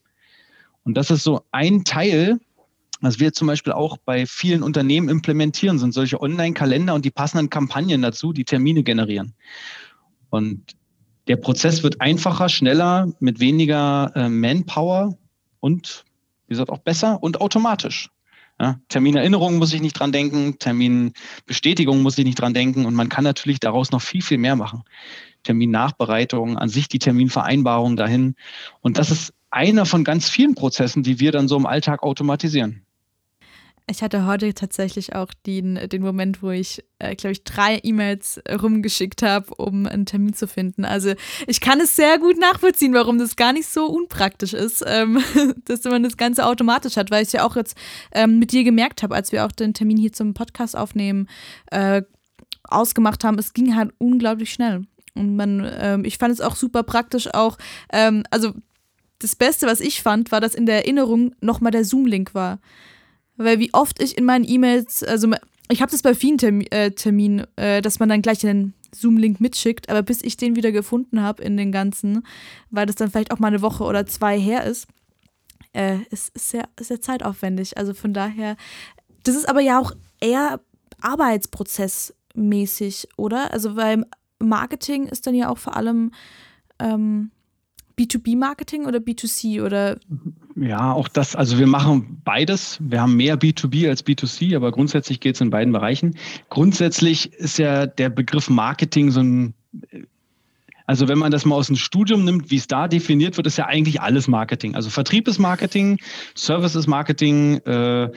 [0.85, 2.41] Und das ist so ein Teil
[3.01, 7.51] was wir zum Beispiel auch bei vielen Unternehmen implementieren, sind solche Online-Kalender und die passenden
[7.51, 9.35] Kampagnen dazu, die Termine generieren.
[10.29, 10.77] Und
[11.29, 15.17] der Prozess wird einfacher, schneller, mit weniger äh, Manpower
[15.61, 16.05] und,
[16.47, 18.11] wie gesagt, auch besser und automatisch.
[18.61, 23.09] Ja, Terminerinnerung muss ich nicht dran denken, Terminbestätigung muss ich nicht dran denken und man
[23.09, 24.83] kann natürlich daraus noch viel, viel mehr machen.
[25.45, 28.35] Terminnachbereitung, an sich die Terminvereinbarung dahin.
[28.83, 32.85] Und das ist einer von ganz vielen Prozessen, die wir dann so im Alltag automatisieren.
[33.87, 38.41] Ich hatte heute tatsächlich auch den, den Moment, wo ich, äh, glaube ich, drei E-Mails
[38.49, 40.85] rumgeschickt habe, um einen Termin zu finden.
[40.85, 41.15] Also
[41.47, 45.23] ich kann es sehr gut nachvollziehen, warum das gar nicht so unpraktisch ist, ähm,
[45.65, 47.77] dass man das Ganze automatisch hat, weil ich es ja auch jetzt
[48.13, 51.29] ähm, mit dir gemerkt habe, als wir auch den Termin hier zum Podcast aufnehmen
[51.71, 52.03] äh,
[52.65, 53.39] ausgemacht haben.
[53.39, 54.83] Es ging halt unglaublich schnell.
[55.15, 57.59] Und man, ähm, ich fand es auch super praktisch, auch,
[57.93, 58.53] ähm, also
[59.19, 62.59] das Beste, was ich fand, war, dass in der Erinnerung nochmal der Zoom-Link war.
[63.43, 65.31] Weil wie oft ich in meinen E-Mails, also
[65.71, 69.41] ich habe das bei vielen Termin, äh, Terminen, äh, dass man dann gleich den Zoom-Link
[69.41, 72.27] mitschickt, aber bis ich den wieder gefunden habe in den ganzen,
[72.71, 74.89] weil das dann vielleicht auch mal eine Woche oder zwei her ist,
[75.73, 77.79] äh, ist, ist, sehr, sehr zeitaufwendig.
[77.79, 78.59] Also von daher,
[79.23, 80.61] das ist aber ja auch eher
[81.01, 83.55] arbeitsprozessmäßig, oder?
[83.55, 84.05] Also weil
[84.39, 86.13] Marketing ist dann ja auch vor allem
[86.79, 87.31] ähm,
[88.01, 89.99] B2B-Marketing oder B2C oder?
[90.57, 92.79] Ja, auch das, also wir machen beides.
[92.81, 96.17] Wir haben mehr B2B als B2C, aber grundsätzlich geht es in beiden Bereichen.
[96.49, 99.55] Grundsätzlich ist ja der Begriff Marketing so ein,
[100.87, 103.59] also wenn man das mal aus dem Studium nimmt, wie es da definiert wird, ist
[103.59, 104.75] ja eigentlich alles Marketing.
[104.75, 105.99] Also Vertrieb ist Marketing,
[106.35, 108.11] Service ist Marketing, äh,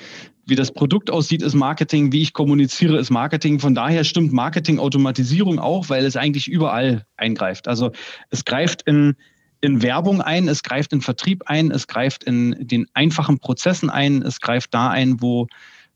[0.46, 3.60] wie das Produkt aussieht, ist Marketing, wie ich kommuniziere, ist Marketing.
[3.60, 7.68] Von daher stimmt Marketing-Automatisierung auch, weil es eigentlich überall eingreift.
[7.68, 7.92] Also
[8.30, 9.16] es greift in
[9.64, 14.22] in Werbung ein, es greift in Vertrieb ein, es greift in den einfachen Prozessen ein,
[14.22, 15.48] es greift da ein, wo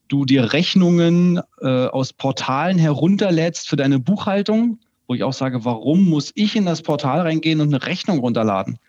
[0.07, 6.07] du dir Rechnungen äh, aus Portalen herunterlädst für deine Buchhaltung, wo ich auch sage, warum
[6.07, 8.79] muss ich in das Portal reingehen und eine Rechnung runterladen?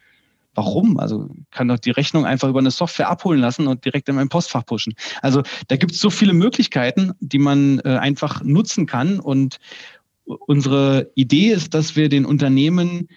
[0.54, 0.96] Warum?
[1.00, 4.28] Also kann doch die Rechnung einfach über eine Software abholen lassen und direkt in mein
[4.28, 4.94] Postfach pushen.
[5.22, 9.18] Also da gibt es so viele Möglichkeiten, die man äh, einfach nutzen kann.
[9.18, 9.58] Und
[10.24, 13.08] unsere Idee ist, dass wir den Unternehmen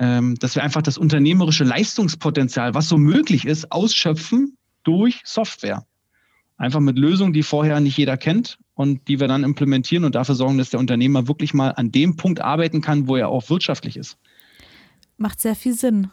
[0.00, 5.84] dass wir einfach das unternehmerische Leistungspotenzial, was so möglich ist, ausschöpfen durch Software.
[6.56, 10.34] Einfach mit Lösungen, die vorher nicht jeder kennt und die wir dann implementieren und dafür
[10.34, 13.98] sorgen, dass der Unternehmer wirklich mal an dem Punkt arbeiten kann, wo er auch wirtschaftlich
[13.98, 14.16] ist.
[15.18, 16.10] Macht sehr viel Sinn.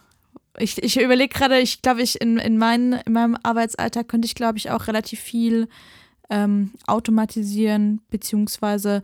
[0.58, 4.34] Ich, ich überlege gerade, ich glaube, ich in, in, mein, in meinem Arbeitsalltag könnte ich,
[4.34, 5.66] glaube ich, auch relativ viel
[6.30, 9.02] ähm, automatisieren, beziehungsweise,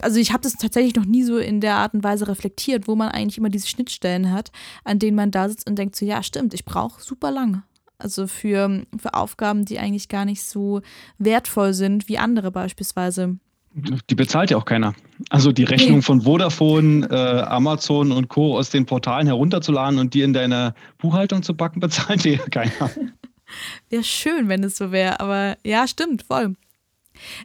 [0.00, 2.94] also ich habe das tatsächlich noch nie so in der Art und Weise reflektiert, wo
[2.94, 4.52] man eigentlich immer diese Schnittstellen hat,
[4.84, 7.62] an denen man da sitzt und denkt so, ja, stimmt, ich brauche super lange.
[7.98, 10.82] Also für, für Aufgaben, die eigentlich gar nicht so
[11.18, 13.38] wertvoll sind wie andere beispielsweise.
[13.74, 14.94] Die bezahlt ja auch keiner.
[15.30, 18.56] Also die Rechnung von Vodafone, äh, Amazon und Co.
[18.56, 22.90] aus den Portalen herunterzuladen und die in deine Buchhaltung zu packen, bezahlt dir keiner.
[23.90, 26.56] Wäre schön, wenn es so wäre, aber ja, stimmt, voll.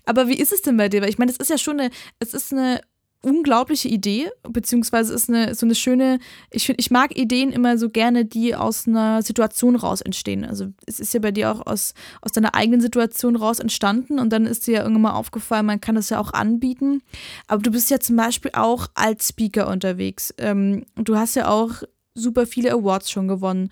[0.06, 1.02] Aber wie ist es denn bei dir?
[1.02, 2.82] Weil ich meine, es ist ja schon eine, es ist eine
[3.22, 6.20] unglaubliche Idee, beziehungsweise ist eine so eine schöne,
[6.52, 10.46] ich finde, ich mag Ideen immer so gerne, die aus einer Situation raus entstehen.
[10.46, 14.32] Also es ist ja bei dir auch aus, aus deiner eigenen Situation raus entstanden und
[14.32, 17.02] dann ist dir ja irgendwann mal aufgefallen, man kann das ja auch anbieten.
[17.48, 20.34] Aber du bist ja zum Beispiel auch als Speaker unterwegs.
[20.38, 21.84] Ähm, du hast ja auch
[22.16, 23.70] super viele Awards schon gewonnen.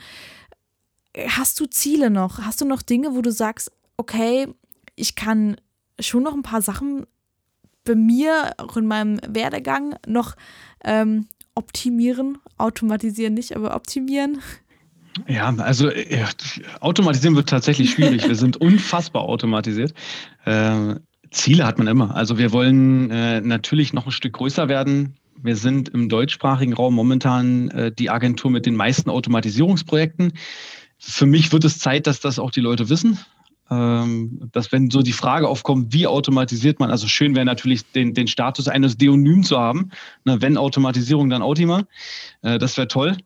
[1.27, 2.39] Hast du Ziele noch?
[2.39, 4.47] Hast du noch Dinge, wo du sagst, okay,
[4.95, 5.58] ich kann
[5.99, 7.06] schon noch ein paar Sachen
[7.86, 10.36] bei mir, auch in meinem Werdegang, noch
[10.84, 12.38] ähm, optimieren.
[12.58, 14.41] Automatisieren nicht, aber optimieren.
[15.27, 16.30] Ja, also ja,
[16.80, 18.27] automatisieren wird tatsächlich schwierig.
[18.27, 19.93] Wir sind unfassbar automatisiert.
[20.45, 20.95] Äh,
[21.32, 22.15] Ziele hat man immer.
[22.15, 25.15] Also wir wollen äh, natürlich noch ein Stück größer werden.
[25.41, 30.34] Wir sind im deutschsprachigen Raum momentan äh, die Agentur mit den meisten Automatisierungsprojekten.
[30.97, 33.19] Für mich wird es Zeit, dass das auch die Leute wissen.
[33.69, 38.13] Ähm, dass wenn so die Frage aufkommt, wie automatisiert man, also schön wäre natürlich den,
[38.13, 39.89] den Status eines Deonym zu haben,
[40.23, 41.83] ne, wenn Automatisierung, dann Autima,
[42.43, 43.17] äh, das wäre toll.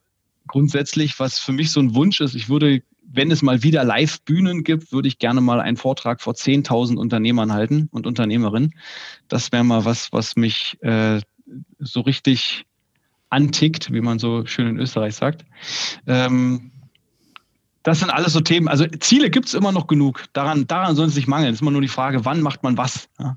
[0.47, 4.63] Grundsätzlich, was für mich so ein Wunsch ist, ich würde, wenn es mal wieder Live-Bühnen
[4.63, 8.73] gibt, würde ich gerne mal einen Vortrag vor 10.000 Unternehmern halten und Unternehmerinnen.
[9.27, 11.21] Das wäre mal was, was mich äh,
[11.77, 12.65] so richtig
[13.29, 15.45] antickt, wie man so schön in Österreich sagt.
[16.07, 16.70] Ähm,
[17.83, 18.67] das sind alles so Themen.
[18.67, 20.25] Also Ziele gibt es immer noch genug.
[20.33, 21.49] Daran, daran soll es nicht mangeln.
[21.49, 23.09] Es ist immer nur die Frage, wann macht man was.
[23.19, 23.35] Ja.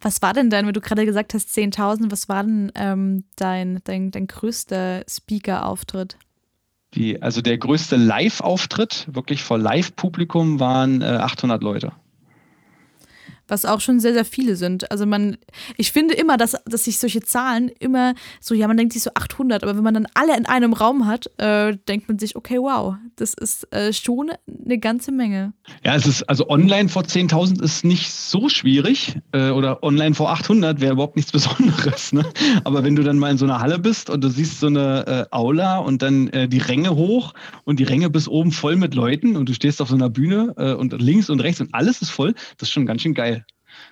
[0.00, 3.80] Was war denn dann, wenn du gerade gesagt hast 10.000, was war denn ähm, dein,
[3.84, 6.16] dein, dein größter Speaker-Auftritt?
[7.20, 11.92] also der größte Live-Auftritt, wirklich vor Live-Publikum, waren äh, 800 Leute
[13.48, 14.90] was auch schon sehr, sehr viele sind.
[14.90, 15.38] Also man,
[15.76, 19.10] ich finde immer, dass, dass sich solche Zahlen immer so, ja, man denkt sich so
[19.14, 22.58] 800, aber wenn man dann alle in einem Raum hat, äh, denkt man sich, okay,
[22.58, 24.30] wow, das ist äh, schon
[24.64, 25.52] eine ganze Menge.
[25.84, 30.30] Ja, es ist, also online vor 10.000 ist nicht so schwierig äh, oder online vor
[30.30, 32.12] 800 wäre überhaupt nichts Besonderes.
[32.12, 32.24] Ne?
[32.64, 35.06] Aber wenn du dann mal in so einer Halle bist und du siehst so eine
[35.30, 37.34] äh, Aula und dann äh, die Ränge hoch
[37.64, 40.54] und die Ränge bis oben voll mit Leuten und du stehst auf so einer Bühne
[40.56, 43.37] äh, und links und rechts und alles ist voll, das ist schon ganz schön geil.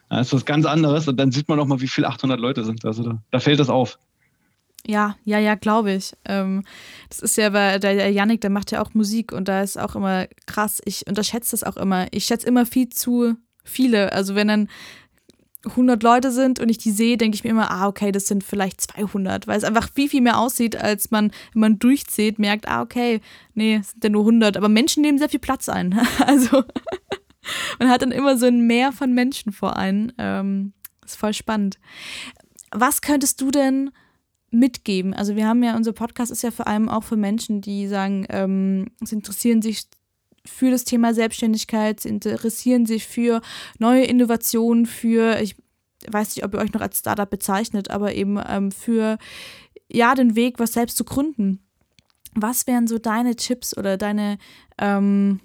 [0.09, 2.65] Das ist was ganz anderes und dann sieht man auch mal, wie viele 800 Leute
[2.65, 2.85] sind.
[2.85, 3.99] Also da, da fällt das auf.
[4.87, 6.13] Ja, ja, ja, glaube ich.
[6.25, 6.63] Ähm,
[7.09, 9.97] das ist ja, weil der Yannick, der macht ja auch Musik und da ist auch
[9.97, 10.81] immer krass.
[10.85, 12.07] Ich unterschätze das auch immer.
[12.13, 14.13] Ich schätze immer viel zu viele.
[14.13, 14.69] Also wenn dann
[15.65, 18.45] 100 Leute sind und ich die sehe, denke ich mir immer, ah, okay, das sind
[18.45, 22.69] vielleicht 200, weil es einfach viel, viel mehr aussieht, als man, wenn man durchzählt, merkt,
[22.69, 23.21] ah, okay,
[23.55, 24.57] nee, es sind ja nur 100.
[24.57, 25.99] Aber Menschen nehmen sehr viel Platz ein.
[26.27, 26.65] Also
[27.79, 30.13] man hat dann immer so ein Meer von Menschen vor einem.
[30.19, 30.73] Ähm,
[31.05, 31.79] ist voll spannend.
[32.71, 33.91] Was könntest du denn
[34.51, 35.15] mitgeben?
[35.15, 38.27] Also wir haben ja, unser Podcast ist ja vor allem auch für Menschen, die sagen,
[38.29, 39.85] ähm, sie interessieren sich
[40.45, 43.41] für das Thema Selbstständigkeit, sie interessieren sich für
[43.79, 45.57] neue Innovationen, für, ich
[46.09, 49.19] weiß nicht, ob ihr euch noch als Startup bezeichnet, aber eben ähm, für
[49.91, 51.61] ja den Weg, was selbst zu gründen.
[52.35, 54.39] Was wären so deine Tipps oder deine
[54.79, 55.41] ähm,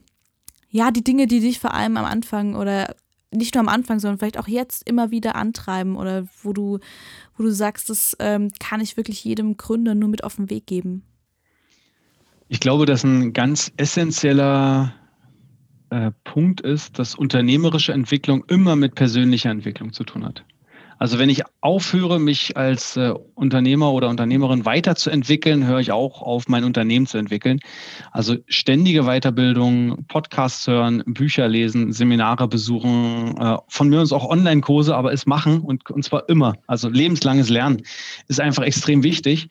[0.72, 2.96] ja, die Dinge, die dich vor allem am Anfang oder
[3.34, 6.80] nicht nur am Anfang, sondern vielleicht auch jetzt immer wieder antreiben oder wo du,
[7.38, 10.66] wo du sagst, das ähm, kann ich wirklich jedem Gründer nur mit auf den Weg
[10.66, 11.04] geben?
[12.50, 14.94] Ich glaube, dass ein ganz essentieller
[15.90, 20.44] äh, Punkt ist, dass unternehmerische Entwicklung immer mit persönlicher Entwicklung zu tun hat.
[21.02, 26.48] Also wenn ich aufhöre, mich als äh, Unternehmer oder Unternehmerin weiterzuentwickeln, höre ich auch auf,
[26.48, 27.60] mein Unternehmen zu entwickeln.
[28.12, 34.96] Also ständige Weiterbildung, Podcasts hören, Bücher lesen, Seminare besuchen, äh, von mir aus auch Online-Kurse,
[34.96, 36.54] aber es machen und, und zwar immer.
[36.68, 37.82] Also lebenslanges Lernen
[38.28, 39.50] ist einfach extrem wichtig.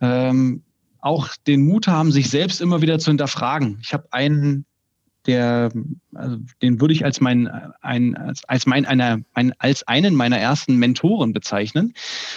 [0.00, 0.62] Ähm,
[1.00, 3.80] auch den Mut haben, sich selbst immer wieder zu hinterfragen.
[3.82, 4.64] Ich habe einen
[5.26, 5.70] der,
[6.14, 7.48] also den würde ich als mein,
[7.80, 11.94] ein, als, als mein, einer, ein, als einen meiner ersten Mentoren bezeichnen.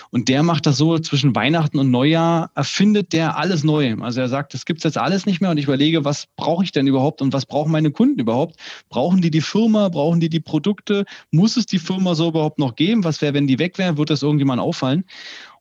[0.09, 3.95] Und der macht das so zwischen Weihnachten und Neujahr, erfindet der alles neu.
[4.01, 6.71] Also er sagt, das gibt's jetzt alles nicht mehr und ich überlege, was brauche ich
[6.71, 8.55] denn überhaupt und was brauchen meine Kunden überhaupt?
[8.89, 9.89] Brauchen die die Firma?
[9.89, 11.05] Brauchen die die Produkte?
[11.31, 13.03] Muss es die Firma so überhaupt noch geben?
[13.03, 13.97] Was wäre, wenn die weg wäre?
[13.97, 15.03] Wird das irgendjemand auffallen?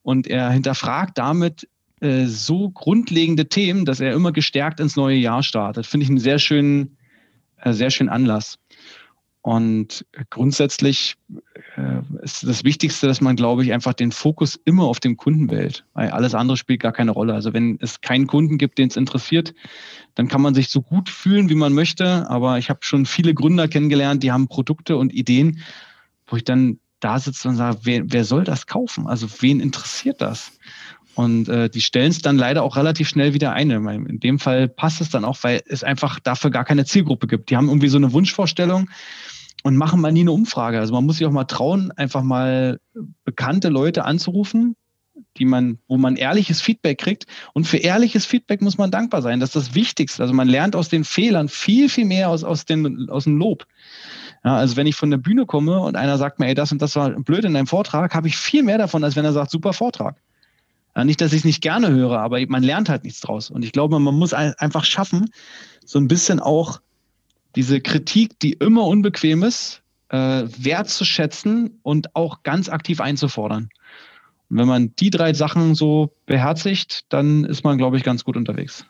[0.02, 1.66] Und er hinterfragt damit
[2.00, 5.86] äh, so grundlegende Themen, dass er immer gestärkt ins neue Jahr startet.
[5.86, 6.95] Finde ich einen sehr schönen,
[7.64, 8.58] sehr schönen Anlass.
[9.46, 11.14] Und grundsätzlich
[11.76, 15.48] äh, ist das Wichtigste, dass man, glaube ich, einfach den Fokus immer auf dem Kunden
[15.52, 17.32] wählt, weil alles andere spielt gar keine Rolle.
[17.32, 19.54] Also wenn es keinen Kunden gibt, den es interessiert,
[20.16, 22.28] dann kann man sich so gut fühlen, wie man möchte.
[22.28, 25.60] Aber ich habe schon viele Gründer kennengelernt, die haben Produkte und Ideen,
[26.26, 29.06] wo ich dann da sitze und sage, wer, wer soll das kaufen?
[29.06, 30.58] Also wen interessiert das?
[31.16, 33.70] Und äh, die stellen es dann leider auch relativ schnell wieder ein.
[33.70, 37.48] In dem Fall passt es dann auch, weil es einfach dafür gar keine Zielgruppe gibt.
[37.48, 38.90] Die haben irgendwie so eine Wunschvorstellung
[39.62, 40.78] und machen mal nie eine Umfrage.
[40.78, 42.80] Also man muss sich auch mal trauen, einfach mal
[43.24, 44.76] bekannte Leute anzurufen,
[45.38, 47.26] die man, wo man ehrliches Feedback kriegt.
[47.54, 49.40] Und für ehrliches Feedback muss man dankbar sein.
[49.40, 50.22] Das ist das Wichtigste.
[50.22, 53.66] Also man lernt aus den Fehlern viel, viel mehr aus, aus, den, aus dem Lob.
[54.44, 56.82] Ja, also wenn ich von der Bühne komme und einer sagt mir, ey, das und
[56.82, 59.50] das war blöd in deinem Vortrag, habe ich viel mehr davon, als wenn er sagt,
[59.50, 60.20] super Vortrag.
[61.04, 63.50] Nicht, dass ich es nicht gerne höre, aber man lernt halt nichts draus.
[63.50, 65.30] Und ich glaube, man muss einfach schaffen,
[65.84, 66.80] so ein bisschen auch
[67.54, 73.68] diese Kritik, die immer unbequem ist, äh, wertzuschätzen und auch ganz aktiv einzufordern.
[74.48, 78.36] Und wenn man die drei Sachen so beherzigt, dann ist man, glaube ich, ganz gut
[78.36, 78.84] unterwegs.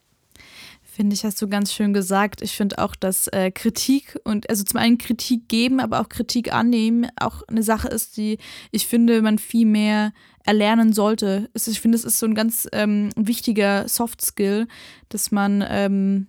[0.83, 2.41] Finde ich, hast du ganz schön gesagt.
[2.41, 6.55] Ich finde auch, dass äh, Kritik und also zum einen Kritik geben, aber auch Kritik
[6.55, 8.39] annehmen auch eine Sache ist, die
[8.71, 10.13] ich finde, man viel mehr
[10.47, 11.51] erlernen sollte.
[11.55, 14.69] Ich finde, es ist so ein ganz ähm, wichtiger Soft Skill,
[15.09, 16.29] dass man ähm,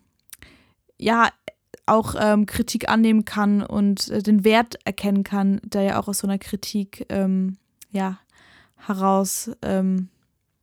[0.97, 1.29] ja
[1.85, 6.19] auch ähm, Kritik annehmen kann und äh, den Wert erkennen kann, der ja auch aus
[6.19, 7.57] so einer Kritik ähm,
[7.91, 8.19] ja
[8.75, 10.09] heraus ähm,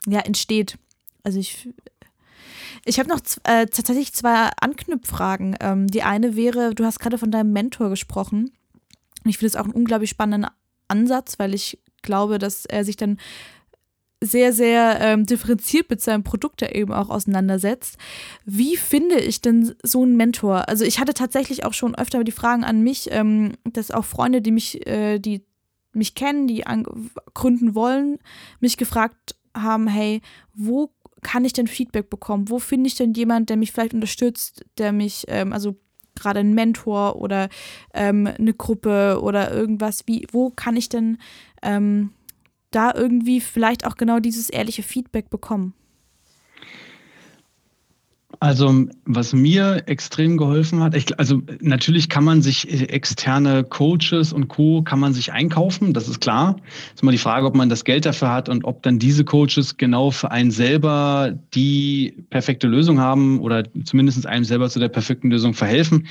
[0.07, 0.79] ja entsteht.
[1.23, 1.69] Also ich
[2.85, 5.57] ich habe noch äh, tatsächlich zwei Anknüpffragen.
[5.61, 8.51] Ähm, die eine wäre, du hast gerade von deinem Mentor gesprochen.
[9.25, 10.51] Ich finde es auch einen unglaublich spannenden
[10.89, 13.19] Ansatz, weil ich glaube, dass er sich dann
[14.21, 17.99] sehr, sehr ähm, differenziert mit seinem Produkt ja eben auch auseinandersetzt.
[18.45, 20.69] Wie finde ich denn so einen Mentor?
[20.69, 24.41] Also ich hatte tatsächlich auch schon öfter die Fragen an mich, ähm, dass auch Freunde,
[24.41, 25.45] die mich, äh, die
[25.93, 26.65] mich kennen, die
[27.35, 28.19] gründen wollen,
[28.61, 30.21] mich gefragt haben, hey,
[30.55, 30.91] wo
[31.23, 32.49] kann ich denn Feedback bekommen?
[32.49, 35.77] Wo finde ich denn jemand, der mich vielleicht unterstützt, der mich, ähm, also
[36.15, 37.49] gerade ein Mentor oder
[37.93, 41.19] ähm, eine Gruppe oder irgendwas, wie, wo kann ich denn
[41.65, 42.11] ähm,
[42.71, 45.75] da irgendwie vielleicht auch genau dieses ehrliche Feedback bekommen?
[48.41, 54.33] Also, was mir extrem geholfen hat, ich, also natürlich kann man sich äh, externe Coaches
[54.33, 54.83] und Co.
[54.83, 56.57] kann man sich einkaufen, das ist klar.
[56.95, 59.77] Ist immer die Frage, ob man das Geld dafür hat und ob dann diese Coaches
[59.77, 65.31] genau für einen selber die perfekte Lösung haben oder zumindest einem selber zu der perfekten
[65.31, 66.07] Lösung verhelfen.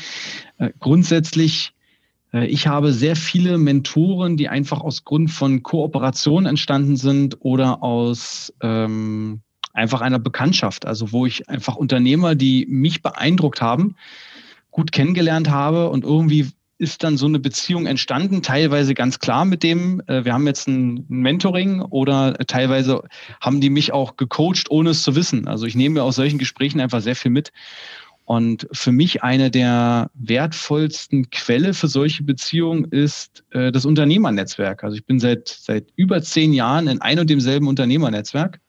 [0.58, 1.74] Äh, grundsätzlich
[2.42, 8.54] ich habe sehr viele Mentoren, die einfach aus Grund von Kooperation entstanden sind oder aus
[8.62, 9.42] ähm,
[9.74, 10.86] einfach einer Bekanntschaft.
[10.86, 13.96] Also wo ich einfach Unternehmer, die mich beeindruckt haben,
[14.72, 19.64] gut kennengelernt habe und irgendwie ist dann so eine Beziehung entstanden, teilweise ganz klar mit
[19.64, 23.04] dem, äh, wir haben jetzt ein Mentoring oder teilweise
[23.40, 25.48] haben die mich auch gecoacht, ohne es zu wissen.
[25.48, 27.52] Also ich nehme aus solchen Gesprächen einfach sehr viel mit.
[28.26, 34.84] Und für mich eine der wertvollsten Quelle für solche Beziehungen ist äh, das Unternehmernetzwerk.
[34.84, 38.62] Also ich bin seit, seit über zehn Jahren in ein und demselben Unternehmernetzwerk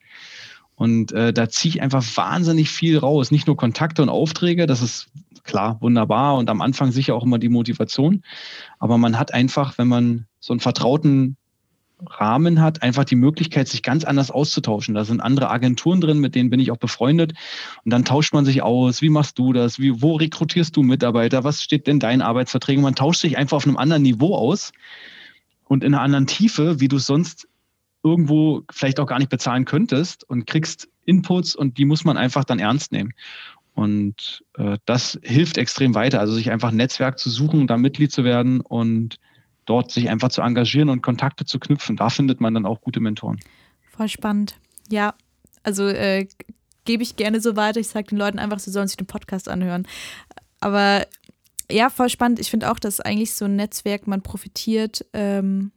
[0.77, 3.31] und äh, da ziehe ich einfach wahnsinnig viel raus.
[3.31, 5.09] Nicht nur Kontakte und Aufträge, das ist
[5.45, 8.23] klar wunderbar und am Anfang sicher auch immer die Motivation.
[8.79, 11.37] Aber man hat einfach, wenn man so einen vertrauten
[12.07, 14.95] Rahmen hat, einfach die Möglichkeit, sich ganz anders auszutauschen.
[14.95, 17.33] Da sind andere Agenturen drin, mit denen bin ich auch befreundet.
[17.85, 19.01] Und dann tauscht man sich aus.
[19.01, 19.79] Wie machst du das?
[19.79, 21.45] Wie, wo rekrutierst du Mitarbeiter?
[21.45, 22.83] Was steht denn deinen Arbeitsverträgen?
[22.83, 24.73] Man tauscht sich einfach auf einem anderen Niveau aus
[25.65, 27.49] und in einer anderen Tiefe, wie du es sonst
[28.03, 32.45] irgendwo vielleicht auch gar nicht bezahlen könntest und kriegst Inputs und die muss man einfach
[32.45, 33.15] dann ernst nehmen.
[33.75, 38.13] Und äh, das hilft extrem weiter, also sich einfach ein Netzwerk zu suchen, da Mitglied
[38.13, 39.17] zu werden und
[39.67, 41.97] dort sich einfach zu engagieren und Kontakte zu knüpfen.
[41.97, 43.41] Da findet man dann auch gute Mentoren.
[43.97, 44.57] Voll spannend.
[44.91, 45.15] Ja,
[45.63, 46.27] also äh,
[46.85, 47.81] gebe ich gerne so weiter.
[47.81, 49.87] Ich sage den Leuten einfach, sie sollen sich den Podcast anhören.
[50.61, 51.07] Aber
[51.71, 52.41] ja, voll spannend.
[52.41, 55.73] Ich finde auch, dass eigentlich so ein Netzwerk, man profitiert ähm,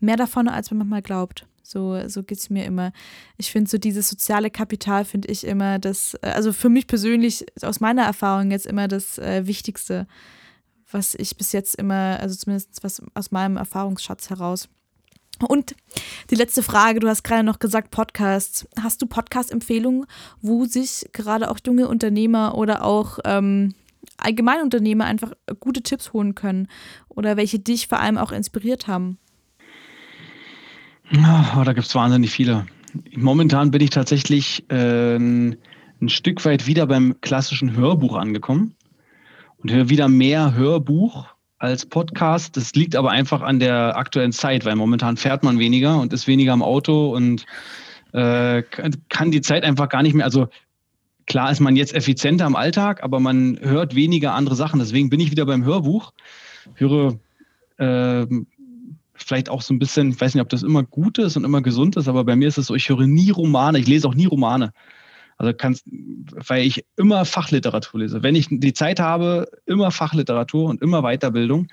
[0.00, 1.46] mehr davon, als man manchmal glaubt.
[1.62, 2.92] So, so geht es mir immer.
[3.36, 7.46] Ich finde so dieses soziale Kapital, finde ich immer das, äh, also für mich persönlich,
[7.62, 10.06] aus meiner Erfahrung jetzt immer das äh, Wichtigste,
[10.92, 14.68] was ich bis jetzt immer, also zumindest was aus meinem Erfahrungsschatz heraus.
[15.48, 15.74] Und
[16.30, 18.66] die letzte Frage, du hast gerade noch gesagt Podcasts.
[18.80, 20.06] Hast du Podcast-Empfehlungen,
[20.40, 23.74] wo sich gerade auch junge Unternehmer oder auch ähm,
[24.18, 26.68] Allgemeinunternehmer einfach gute Tipps holen können
[27.08, 29.18] oder welche dich vor allem auch inspiriert haben?
[31.12, 32.66] Oh, da gibt es wahnsinnig viele.
[33.14, 35.58] Momentan bin ich tatsächlich äh, ein
[36.06, 38.74] Stück weit wieder beim klassischen Hörbuch angekommen
[39.62, 41.26] und höre wieder mehr Hörbuch
[41.58, 42.56] als Podcast.
[42.56, 46.26] Das liegt aber einfach an der aktuellen Zeit, weil momentan fährt man weniger und ist
[46.26, 47.46] weniger am Auto und
[48.12, 48.62] äh,
[49.08, 50.24] kann die Zeit einfach gar nicht mehr.
[50.24, 50.48] Also
[51.26, 54.80] klar ist man jetzt effizienter im Alltag, aber man hört weniger andere Sachen.
[54.80, 56.12] Deswegen bin ich wieder beim Hörbuch,
[56.74, 57.18] höre
[57.78, 58.26] äh,
[59.14, 61.62] vielleicht auch so ein bisschen, ich weiß nicht, ob das immer gut ist und immer
[61.62, 64.14] gesund ist, aber bei mir ist es so, ich höre nie Romane, ich lese auch
[64.14, 64.72] nie Romane.
[65.42, 68.22] Also kannst, weil ich immer Fachliteratur lese.
[68.22, 71.66] Wenn ich die Zeit habe, immer Fachliteratur und immer Weiterbildung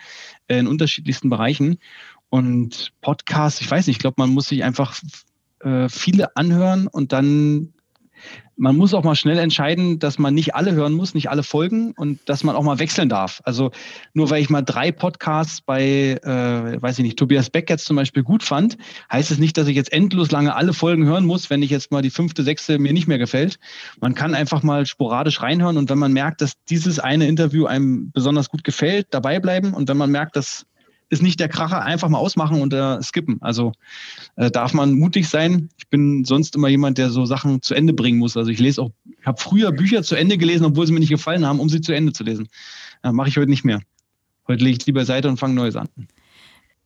[0.48, 1.78] in unterschiedlichsten Bereichen.
[2.30, 5.00] Und Podcasts, ich weiß nicht, ich glaube, man muss sich einfach
[5.60, 7.74] äh, viele anhören und dann
[8.60, 11.94] man muss auch mal schnell entscheiden, dass man nicht alle hören muss, nicht alle folgen
[11.96, 13.42] und dass man auch mal wechseln darf.
[13.46, 13.72] Also
[14.14, 17.96] nur weil ich mal drei Podcasts bei, äh, weiß ich nicht, Tobias Beck jetzt zum
[17.96, 18.78] Beispiel gut fand,
[19.10, 21.92] heißt es nicht, dass ich jetzt endlos lange alle Folgen hören muss, wenn ich jetzt
[21.92, 23.60] mal die fünfte, sechste mir nicht mehr gefällt.
[24.02, 28.12] Man kann einfach mal sporadisch reinhören und wenn man merkt, dass dieses eine Interview einem
[28.12, 30.66] besonders gut gefällt, dabei bleiben und wenn man merkt, dass
[31.10, 33.42] ist nicht der Kracher, einfach mal ausmachen und äh, skippen.
[33.42, 33.72] Also
[34.36, 35.70] äh, darf man mutig sein.
[35.78, 38.38] Ich bin sonst immer jemand, der so Sachen zu Ende bringen muss.
[38.38, 41.10] Also ich lese auch, ich habe früher Bücher zu Ende gelesen, obwohl sie mir nicht
[41.10, 42.48] gefallen haben, um sie zu Ende zu lesen.
[43.04, 43.82] Ja, Mache ich heute nicht mehr.
[44.48, 45.90] Heute lege ich lieber Seite und fange Neues an.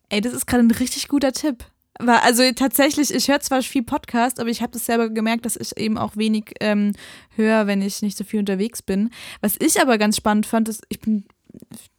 [0.09, 1.65] Ey, das ist gerade ein richtig guter Tipp.
[1.99, 5.77] Also tatsächlich, ich höre zwar viel Podcast, aber ich habe das selber gemerkt, dass ich
[5.77, 6.93] eben auch wenig ähm,
[7.35, 9.11] höre, wenn ich nicht so viel unterwegs bin.
[9.41, 11.25] Was ich aber ganz spannend fand, ist, ich bin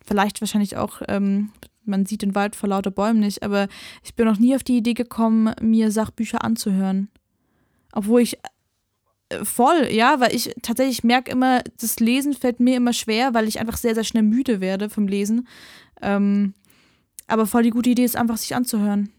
[0.05, 1.51] vielleicht wahrscheinlich auch ähm,
[1.87, 3.69] man sieht den Wald vor lauter Bäumen nicht, aber
[4.03, 7.09] ich bin noch nie auf die Idee gekommen, mir Sachbücher anzuhören.
[7.93, 8.39] Obwohl ich
[9.29, 13.49] äh, voll, ja, weil ich tatsächlich merke immer, das Lesen fällt mir immer schwer, weil
[13.49, 15.49] ich einfach sehr, sehr schnell müde werde vom Lesen.
[16.03, 16.55] Ähm,
[17.27, 19.11] aber voll die gute Idee ist einfach, sich anzuhören.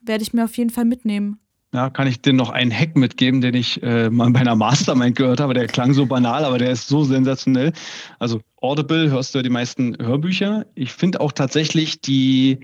[0.00, 1.40] Werde ich mir auf jeden Fall mitnehmen.
[1.72, 5.14] Ja, kann ich dir noch einen Hack mitgeben, den ich äh, mal bei einer Mastermind
[5.14, 5.54] gehört habe.
[5.54, 7.72] Der klang so banal, aber der ist so sensationell.
[8.18, 10.66] Also Audible hörst du ja die meisten Hörbücher.
[10.74, 12.58] Ich finde auch tatsächlich die,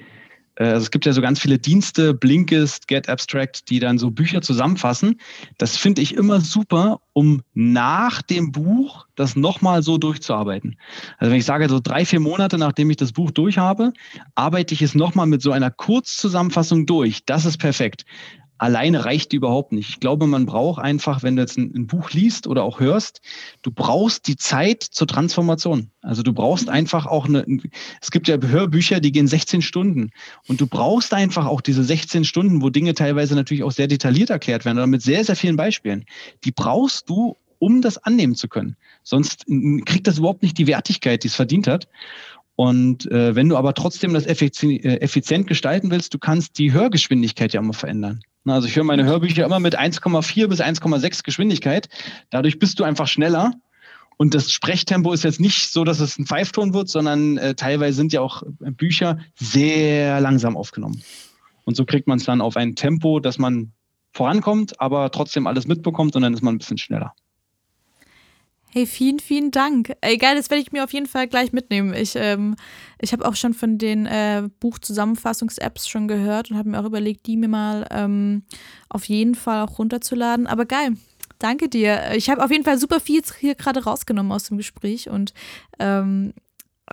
[0.56, 4.10] äh, also es gibt ja so ganz viele Dienste, Blinkist, Get Abstract, die dann so
[4.10, 5.20] Bücher zusammenfassen.
[5.56, 10.76] Das finde ich immer super, um nach dem Buch das nochmal so durchzuarbeiten.
[11.18, 13.92] Also wenn ich sage, so drei, vier Monate nachdem ich das Buch durch habe,
[14.34, 17.24] arbeite ich es nochmal mit so einer Kurzzusammenfassung durch.
[17.24, 18.04] Das ist perfekt
[18.58, 19.88] alleine reicht die überhaupt nicht.
[19.90, 23.20] Ich glaube, man braucht einfach, wenn du jetzt ein, ein, Buch liest oder auch hörst,
[23.62, 25.90] du brauchst die Zeit zur Transformation.
[26.02, 27.44] Also du brauchst einfach auch eine,
[28.00, 30.10] es gibt ja Hörbücher, die gehen 16 Stunden
[30.48, 34.30] und du brauchst einfach auch diese 16 Stunden, wo Dinge teilweise natürlich auch sehr detailliert
[34.30, 36.04] erklärt werden oder mit sehr, sehr vielen Beispielen.
[36.44, 38.76] Die brauchst du, um das annehmen zu können.
[39.02, 39.46] Sonst
[39.84, 41.88] kriegt das überhaupt nicht die Wertigkeit, die es verdient hat.
[42.54, 46.72] Und äh, wenn du aber trotzdem das effizient, äh, effizient gestalten willst, du kannst die
[46.72, 48.22] Hörgeschwindigkeit ja immer verändern.
[48.54, 51.88] Also ich höre meine Hörbücher immer mit 1,4 bis 1,6 Geschwindigkeit.
[52.30, 53.52] Dadurch bist du einfach schneller.
[54.18, 57.96] Und das Sprechtempo ist jetzt nicht so, dass es ein Pfeifton wird, sondern äh, teilweise
[57.96, 61.02] sind ja auch Bücher sehr langsam aufgenommen.
[61.64, 63.72] Und so kriegt man es dann auf ein Tempo, dass man
[64.12, 67.12] vorankommt, aber trotzdem alles mitbekommt und dann ist man ein bisschen schneller.
[68.72, 69.94] Hey, vielen, vielen Dank.
[70.02, 71.94] Ey, geil, das werde ich mir auf jeden Fall gleich mitnehmen.
[71.94, 72.56] Ich, ähm,
[73.00, 77.26] ich habe auch schon von den äh, Buchzusammenfassungs-Apps schon gehört und habe mir auch überlegt,
[77.26, 78.42] die mir mal ähm,
[78.88, 80.46] auf jeden Fall auch runterzuladen.
[80.46, 80.96] Aber geil,
[81.38, 82.12] danke dir.
[82.16, 85.32] Ich habe auf jeden Fall super viel hier gerade rausgenommen aus dem Gespräch und
[85.78, 86.34] ähm,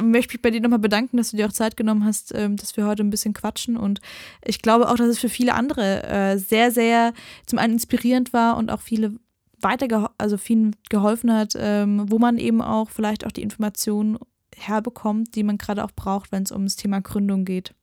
[0.02, 2.78] möchte mich bei dir nochmal bedanken, dass du dir auch Zeit genommen hast, ähm, dass
[2.78, 3.78] wir heute ein bisschen quatschen.
[3.78, 4.00] Und
[4.44, 7.14] ich glaube auch, dass es für viele andere äh, sehr, sehr
[7.46, 9.18] zum einen inspirierend war und auch viele
[9.64, 14.18] weiter, also vielen geholfen hat, ähm, wo man eben auch vielleicht auch die Informationen
[14.56, 17.74] herbekommt, die man gerade auch braucht, wenn es um das Thema Gründung geht.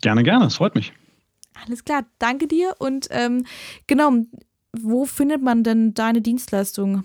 [0.00, 0.92] Gerne, gerne, es freut mich.
[1.64, 2.74] Alles klar, danke dir.
[2.78, 3.44] Und ähm,
[3.86, 4.12] genau,
[4.72, 7.04] wo findet man denn deine Dienstleistung?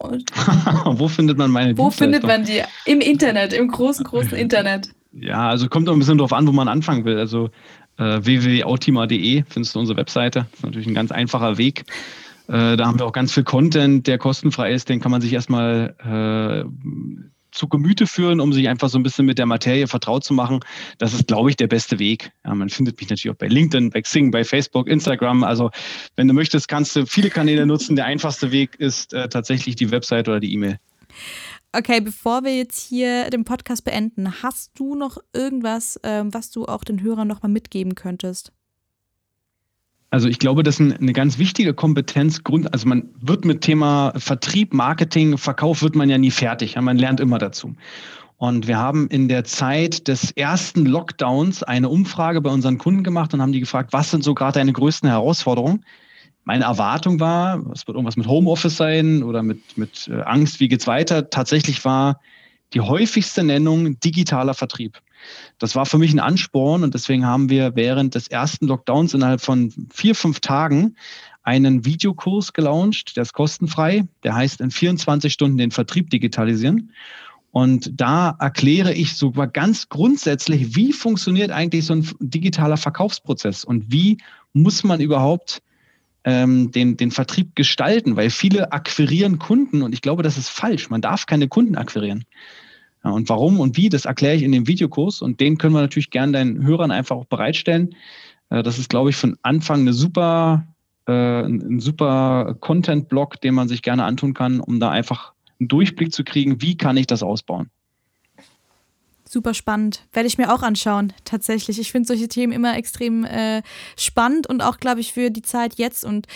[0.00, 2.62] wo findet man meine Wo findet man die?
[2.86, 4.90] Im Internet, im großen, großen Internet.
[5.12, 7.18] Ja, also kommt auch ein bisschen darauf an, wo man anfangen will.
[7.18, 7.50] Also
[7.98, 10.46] äh, www.autima.de findest du unsere Webseite.
[10.50, 11.84] Das ist natürlich ein ganz einfacher Weg.
[12.50, 14.88] Äh, da haben wir auch ganz viel Content, der kostenfrei ist.
[14.88, 16.68] Den kann man sich erstmal äh,
[17.52, 20.60] zu Gemüte führen, um sich einfach so ein bisschen mit der Materie vertraut zu machen.
[20.98, 22.32] Das ist, glaube ich, der beste Weg.
[22.44, 25.44] Ja, man findet mich natürlich auch bei LinkedIn, bei Xing, bei Facebook, Instagram.
[25.44, 25.70] Also
[26.16, 27.94] wenn du möchtest, kannst du viele Kanäle nutzen.
[27.94, 30.78] Der einfachste Weg ist äh, tatsächlich die Website oder die E-Mail.
[31.72, 36.66] Okay, bevor wir jetzt hier den Podcast beenden, hast du noch irgendwas, ähm, was du
[36.66, 38.52] auch den Hörern nochmal mitgeben könntest?
[40.10, 42.40] Also ich glaube, das ist eine ganz wichtige Kompetenz.
[42.72, 46.76] Also man wird mit Thema Vertrieb, Marketing, Verkauf wird man ja nie fertig.
[46.76, 47.74] man lernt immer dazu.
[48.36, 53.34] Und wir haben in der Zeit des ersten Lockdowns eine Umfrage bei unseren Kunden gemacht
[53.34, 55.84] und haben die gefragt, was sind so gerade deine größten Herausforderungen?
[56.44, 60.68] meine Erwartung war, es wird irgendwas mit Homeoffice sein oder mit, mit äh, Angst, wie
[60.68, 61.30] geht's weiter.
[61.30, 62.20] Tatsächlich war
[62.72, 65.00] die häufigste Nennung digitaler Vertrieb.
[65.58, 69.40] Das war für mich ein Ansporn und deswegen haben wir während des ersten Lockdowns innerhalb
[69.40, 70.96] von vier, fünf Tagen
[71.42, 76.92] einen Videokurs gelauncht, der ist kostenfrei, der heißt in 24 Stunden den Vertrieb digitalisieren.
[77.52, 83.90] Und da erkläre ich sogar ganz grundsätzlich, wie funktioniert eigentlich so ein digitaler Verkaufsprozess und
[83.90, 84.18] wie
[84.52, 85.60] muss man überhaupt
[86.24, 90.90] ähm, den, den Vertrieb gestalten, weil viele akquirieren Kunden und ich glaube, das ist falsch.
[90.90, 92.24] Man darf keine Kunden akquirieren.
[93.04, 95.80] Ja, und warum und wie, das erkläre ich in dem Videokurs und den können wir
[95.80, 97.94] natürlich gerne deinen Hörern einfach auch bereitstellen.
[98.50, 100.66] Äh, das ist, glaube ich, von Anfang eine super,
[101.06, 106.12] äh, ein super Content-Block, den man sich gerne antun kann, um da einfach einen Durchblick
[106.12, 107.70] zu kriegen, wie kann ich das ausbauen.
[109.24, 110.08] Super spannend.
[110.12, 111.78] Werde ich mir auch anschauen, tatsächlich.
[111.78, 113.62] Ich finde solche Themen immer extrem äh,
[113.96, 116.26] spannend und auch, glaube ich, für die Zeit jetzt und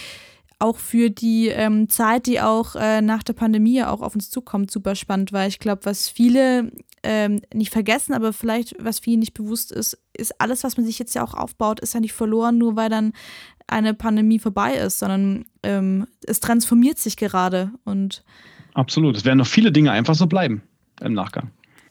[0.64, 4.70] auch für die ähm, Zeit, die auch äh, nach der Pandemie auch auf uns zukommt,
[4.70, 9.34] super spannend, weil ich glaube, was viele ähm, nicht vergessen, aber vielleicht was vielen nicht
[9.34, 12.56] bewusst ist, ist alles, was man sich jetzt ja auch aufbaut, ist ja nicht verloren,
[12.56, 13.12] nur weil dann
[13.66, 18.24] eine Pandemie vorbei ist, sondern ähm, es transformiert sich gerade und
[18.72, 19.16] Absolut.
[19.16, 20.62] Es werden noch viele Dinge einfach so bleiben
[21.00, 21.50] im Nachgang.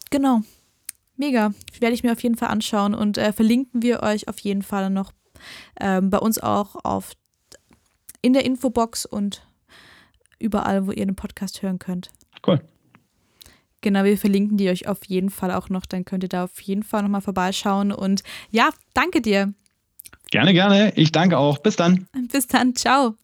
[0.09, 0.41] Genau.
[1.15, 1.53] Mega.
[1.80, 4.89] Werde ich mir auf jeden Fall anschauen und äh, verlinken wir euch auf jeden Fall
[4.89, 5.11] noch
[5.80, 7.13] ähm, bei uns auch auf
[8.24, 9.45] in der Infobox und
[10.39, 12.09] überall, wo ihr den Podcast hören könnt.
[12.45, 12.59] Cool.
[13.82, 15.86] Genau, wir verlinken die euch auf jeden Fall auch noch.
[15.86, 17.91] Dann könnt ihr da auf jeden Fall nochmal vorbeischauen.
[17.91, 19.53] Und ja, danke dir.
[20.32, 20.93] Gerne, gerne.
[20.95, 21.59] Ich danke auch.
[21.59, 22.07] Bis dann.
[22.32, 22.76] Bis dann.
[22.76, 23.17] Ciao.